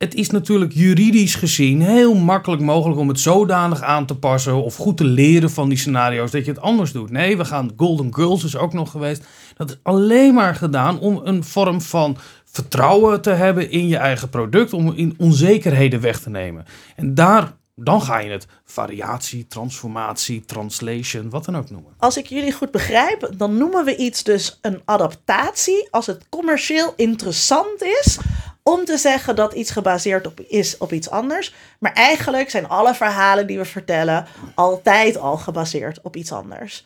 Het 0.01 0.15
is 0.15 0.31
natuurlijk 0.31 0.73
juridisch 0.73 1.35
gezien 1.35 1.83
heel 1.83 2.15
makkelijk 2.15 2.63
mogelijk 2.63 3.01
om 3.01 3.09
het 3.09 3.21
zodanig 3.21 3.83
aan 3.83 4.07
te 4.07 4.17
passen 4.17 4.63
of 4.63 4.77
goed 4.77 4.97
te 4.97 5.05
leren 5.05 5.51
van 5.51 5.69
die 5.69 5.79
scenario's 5.79 6.31
dat 6.31 6.45
je 6.45 6.51
het 6.51 6.61
anders 6.61 6.93
doet. 6.93 7.11
Nee, 7.11 7.37
we 7.37 7.45
gaan 7.45 7.73
Golden 7.77 8.15
Girls 8.15 8.45
is 8.45 8.57
ook 8.57 8.73
nog 8.73 8.91
geweest. 8.91 9.25
Dat 9.57 9.71
is 9.71 9.79
alleen 9.83 10.35
maar 10.35 10.55
gedaan 10.55 10.99
om 10.99 11.21
een 11.25 11.45
vorm 11.45 11.81
van 11.81 12.17
vertrouwen 12.45 13.21
te 13.21 13.31
hebben 13.31 13.71
in 13.71 13.89
je 13.89 13.97
eigen 13.97 14.29
product, 14.29 14.73
om 14.73 14.93
in 14.93 15.15
onzekerheden 15.19 16.01
weg 16.01 16.21
te 16.21 16.31
nemen. 16.31 16.65
En 16.97 17.15
daar, 17.15 17.57
dan 17.75 18.03
ga 18.03 18.19
je 18.19 18.31
het 18.31 18.47
variatie, 18.65 19.47
transformatie, 19.47 20.45
translation, 20.45 21.31
wat 21.31 21.45
dan 21.45 21.57
ook 21.57 21.71
noemen. 21.71 21.93
Als 21.99 22.17
ik 22.17 22.27
jullie 22.27 22.53
goed 22.53 22.71
begrijp, 22.71 23.31
dan 23.37 23.57
noemen 23.57 23.85
we 23.85 23.97
iets 23.97 24.23
dus 24.23 24.59
een 24.63 24.83
adaptatie 24.85 25.89
als 25.91 26.07
het 26.07 26.27
commercieel 26.29 26.93
interessant 26.97 27.83
is 27.83 28.19
om 28.63 28.85
te 28.85 28.97
zeggen 28.97 29.37
dat 29.37 29.53
iets 29.53 29.71
gebaseerd 29.71 30.27
op 30.27 30.41
is 30.41 30.79
op 30.79 30.93
iets 30.93 31.11
anders. 31.11 31.55
Maar 31.79 31.93
eigenlijk 31.93 32.51
zijn 32.51 32.69
alle 32.69 32.95
verhalen 32.95 33.47
die 33.47 33.59
we 33.59 33.65
vertellen 33.65 34.27
altijd 34.55 35.17
al 35.17 35.37
gebaseerd 35.37 36.01
op 36.03 36.17
iets 36.17 36.33
anders. 36.33 36.85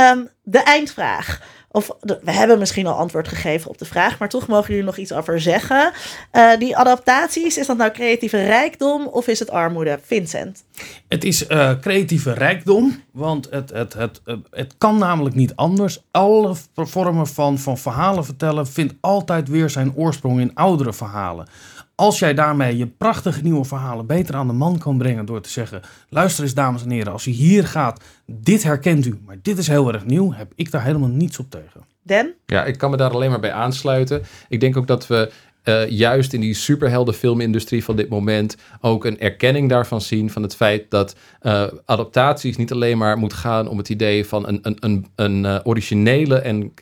Um, 0.00 0.28
de 0.42 0.58
eindvraag. 0.58 1.40
Of 1.70 1.90
we 2.00 2.32
hebben 2.32 2.58
misschien 2.58 2.86
al 2.86 2.94
antwoord 2.94 3.28
gegeven 3.28 3.70
op 3.70 3.78
de 3.78 3.84
vraag, 3.84 4.18
maar 4.18 4.28
toch 4.28 4.46
mogen 4.46 4.68
jullie 4.68 4.84
nog 4.84 4.96
iets 4.96 5.12
over 5.12 5.40
zeggen. 5.40 5.92
Uh, 6.32 6.56
die 6.58 6.76
adaptaties, 6.76 7.58
is 7.58 7.66
dat 7.66 7.76
nou 7.76 7.90
creatieve 7.90 8.44
rijkdom 8.44 9.06
of 9.06 9.26
is 9.26 9.38
het 9.38 9.50
armoede? 9.50 9.98
Vincent. 10.02 10.64
Het 11.08 11.24
is 11.24 11.48
uh, 11.48 11.72
creatieve 11.80 12.32
rijkdom, 12.32 13.02
want 13.10 13.48
het, 13.50 13.70
het, 13.70 13.92
het, 13.92 14.20
het, 14.24 14.40
het 14.50 14.74
kan 14.78 14.98
namelijk 14.98 15.34
niet 15.34 15.56
anders. 15.56 16.02
Alle 16.10 16.54
vormen 16.74 17.26
van, 17.26 17.58
van 17.58 17.78
verhalen 17.78 18.24
vertellen 18.24 18.66
vindt 18.66 18.94
altijd 19.00 19.48
weer 19.48 19.70
zijn 19.70 19.94
oorsprong 19.94 20.40
in 20.40 20.54
oudere 20.54 20.92
verhalen. 20.92 21.48
Als 21.96 22.18
jij 22.18 22.34
daarmee 22.34 22.76
je 22.76 22.86
prachtige 22.86 23.42
nieuwe 23.42 23.64
verhalen 23.64 24.06
beter 24.06 24.34
aan 24.34 24.46
de 24.46 24.52
man 24.52 24.78
kan 24.78 24.98
brengen 24.98 25.26
door 25.26 25.40
te 25.40 25.50
zeggen: 25.50 25.82
luister 26.08 26.44
eens, 26.44 26.54
dames 26.54 26.82
en 26.82 26.90
heren, 26.90 27.12
als 27.12 27.26
u 27.26 27.30
hier 27.30 27.66
gaat, 27.66 28.04
dit 28.26 28.62
herkent 28.62 29.06
u, 29.06 29.20
maar 29.26 29.36
dit 29.42 29.58
is 29.58 29.68
heel 29.68 29.92
erg 29.92 30.04
nieuw, 30.04 30.32
heb 30.32 30.52
ik 30.54 30.70
daar 30.70 30.82
helemaal 30.82 31.08
niets 31.08 31.38
op 31.38 31.50
tegen. 31.50 31.84
Den? 32.02 32.34
Ja, 32.46 32.64
ik 32.64 32.78
kan 32.78 32.90
me 32.90 32.96
daar 32.96 33.10
alleen 33.10 33.30
maar 33.30 33.40
bij 33.40 33.52
aansluiten. 33.52 34.22
Ik 34.48 34.60
denk 34.60 34.76
ook 34.76 34.86
dat 34.86 35.06
we 35.06 35.32
uh, 35.68 35.88
juist 35.88 36.32
in 36.32 36.40
die 36.40 36.54
superheldenfilmindustrie 36.54 37.84
van 37.84 37.96
dit 37.96 38.08
moment 38.08 38.56
ook 38.80 39.04
een 39.04 39.20
erkenning 39.20 39.68
daarvan 39.68 40.00
zien 40.00 40.30
van 40.30 40.42
het 40.42 40.56
feit 40.56 40.90
dat 40.90 41.16
uh, 41.42 41.64
adaptaties 41.84 42.56
niet 42.56 42.72
alleen 42.72 42.98
maar 42.98 43.18
moet 43.18 43.32
gaan 43.32 43.68
om 43.68 43.78
het 43.78 43.88
idee 43.88 44.26
van 44.26 44.48
een, 44.48 44.58
een, 44.62 44.76
een, 44.80 45.06
een 45.16 45.44
uh, 45.44 45.58
originele 45.62 46.38
en 46.38 46.72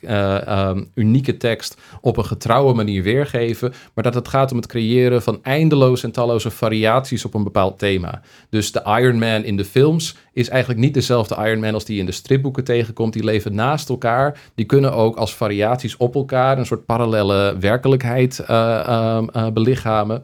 um, 0.69 0.91
unieke 0.93 1.37
tekst 1.37 1.77
op 2.01 2.17
een 2.17 2.25
getrouwe 2.25 2.73
manier 2.73 3.03
weergeven, 3.03 3.73
maar 3.93 4.03
dat 4.03 4.13
het 4.13 4.27
gaat 4.27 4.51
om 4.51 4.57
het 4.57 4.67
creëren 4.67 5.21
van 5.21 5.39
eindeloze 5.41 6.05
en 6.05 6.11
talloze 6.11 6.51
variaties 6.51 7.25
op 7.25 7.33
een 7.33 7.43
bepaald 7.43 7.79
thema. 7.79 8.21
Dus 8.49 8.71
de 8.71 8.81
Iron 8.85 9.19
Man 9.19 9.43
in 9.43 9.57
de 9.57 9.65
films 9.65 10.15
is 10.35 10.49
eigenlijk 10.49 10.79
niet 10.79 10.93
dezelfde 10.93 11.35
Iron 11.35 11.59
Man 11.59 11.73
als 11.73 11.85
die 11.85 11.99
in 11.99 12.05
de 12.05 12.11
stripboeken 12.11 12.63
tegenkomt. 12.63 13.13
Die 13.13 13.23
leven 13.23 13.55
naast 13.55 13.89
elkaar. 13.89 14.39
Die 14.55 14.65
kunnen 14.65 14.93
ook 14.93 15.15
als 15.15 15.35
variaties 15.35 15.97
op 15.97 16.15
elkaar 16.15 16.57
een 16.57 16.65
soort 16.65 16.85
parallele 16.85 17.55
werkelijkheid 17.59 18.39
uh, 18.41 18.47
uh, 18.49 19.21
uh, 19.35 19.47
belichamen. 19.49 20.23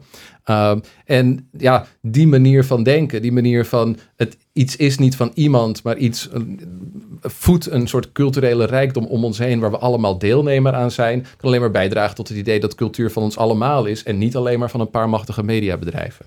en 1.04 1.48
ja, 1.58 1.86
die 2.00 2.26
manier 2.26 2.64
van 2.64 2.82
denken, 2.82 3.22
die 3.22 3.32
manier 3.32 3.64
van 3.64 3.96
het 4.16 4.36
iets 4.52 4.76
is 4.76 4.98
niet 4.98 5.16
van 5.16 5.30
iemand, 5.34 5.82
maar 5.82 5.96
iets 5.96 6.28
voedt 7.20 7.70
een 7.70 7.86
soort 7.86 8.12
culturele 8.12 8.64
rijkdom 8.64 9.06
om 9.06 9.24
ons 9.24 9.38
heen 9.38 9.60
waar 9.60 9.70
we 9.70 9.78
allemaal 9.78 10.18
deelnemer 10.18 10.74
aan 10.74 10.90
zijn, 10.90 11.22
kan 11.22 11.48
alleen 11.48 11.60
maar 11.60 11.70
bijdragen 11.70 12.14
tot 12.14 12.28
het 12.28 12.38
idee 12.38 12.60
dat 12.60 12.74
cultuur 12.74 13.10
van 13.10 13.22
ons 13.22 13.36
allemaal 13.36 13.84
is 13.84 14.02
en 14.02 14.18
niet 14.18 14.36
alleen 14.36 14.58
maar 14.58 14.70
van 14.70 14.80
een 14.80 14.90
paar 14.90 15.08
machtige 15.08 15.42
mediabedrijven. 15.42 16.26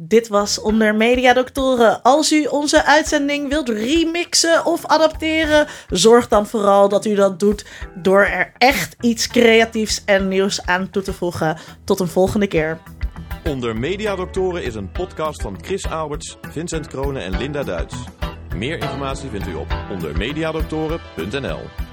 Dit 0.00 0.28
was 0.28 0.60
onder 0.60 0.94
Mediadoktoren. 0.94 2.02
Als 2.02 2.32
u 2.32 2.44
onze 2.44 2.84
uitzending 2.84 3.48
wilt 3.48 3.68
remixen 3.68 4.64
of 4.64 4.86
adapteren, 4.86 5.66
zorg 5.90 6.28
dan 6.28 6.46
vooral 6.46 6.88
dat 6.88 7.04
u 7.06 7.14
dat 7.14 7.38
doet 7.40 7.64
door 7.94 8.22
er 8.22 8.52
echt 8.58 8.96
iets 9.00 9.28
creatiefs 9.28 10.04
en 10.04 10.28
nieuws 10.28 10.66
aan 10.66 10.90
toe 10.90 11.02
te 11.02 11.12
voegen. 11.12 11.58
Tot 11.84 12.00
een 12.00 12.08
volgende 12.08 12.46
keer. 12.46 12.78
Onder 13.44 13.76
Mediadoktoren 13.76 14.62
is 14.62 14.74
een 14.74 14.92
podcast 14.92 15.42
van 15.42 15.58
Chris 15.62 15.86
Alberts, 15.90 16.36
Vincent 16.50 16.86
Kronen 16.86 17.22
en 17.22 17.36
Linda 17.36 17.62
Duits. 17.62 17.94
Meer 18.54 18.78
informatie 18.78 19.28
vindt 19.28 19.48
u 19.48 19.54
op 19.54 19.76
ondermediadoktoren.nl. 19.90 21.87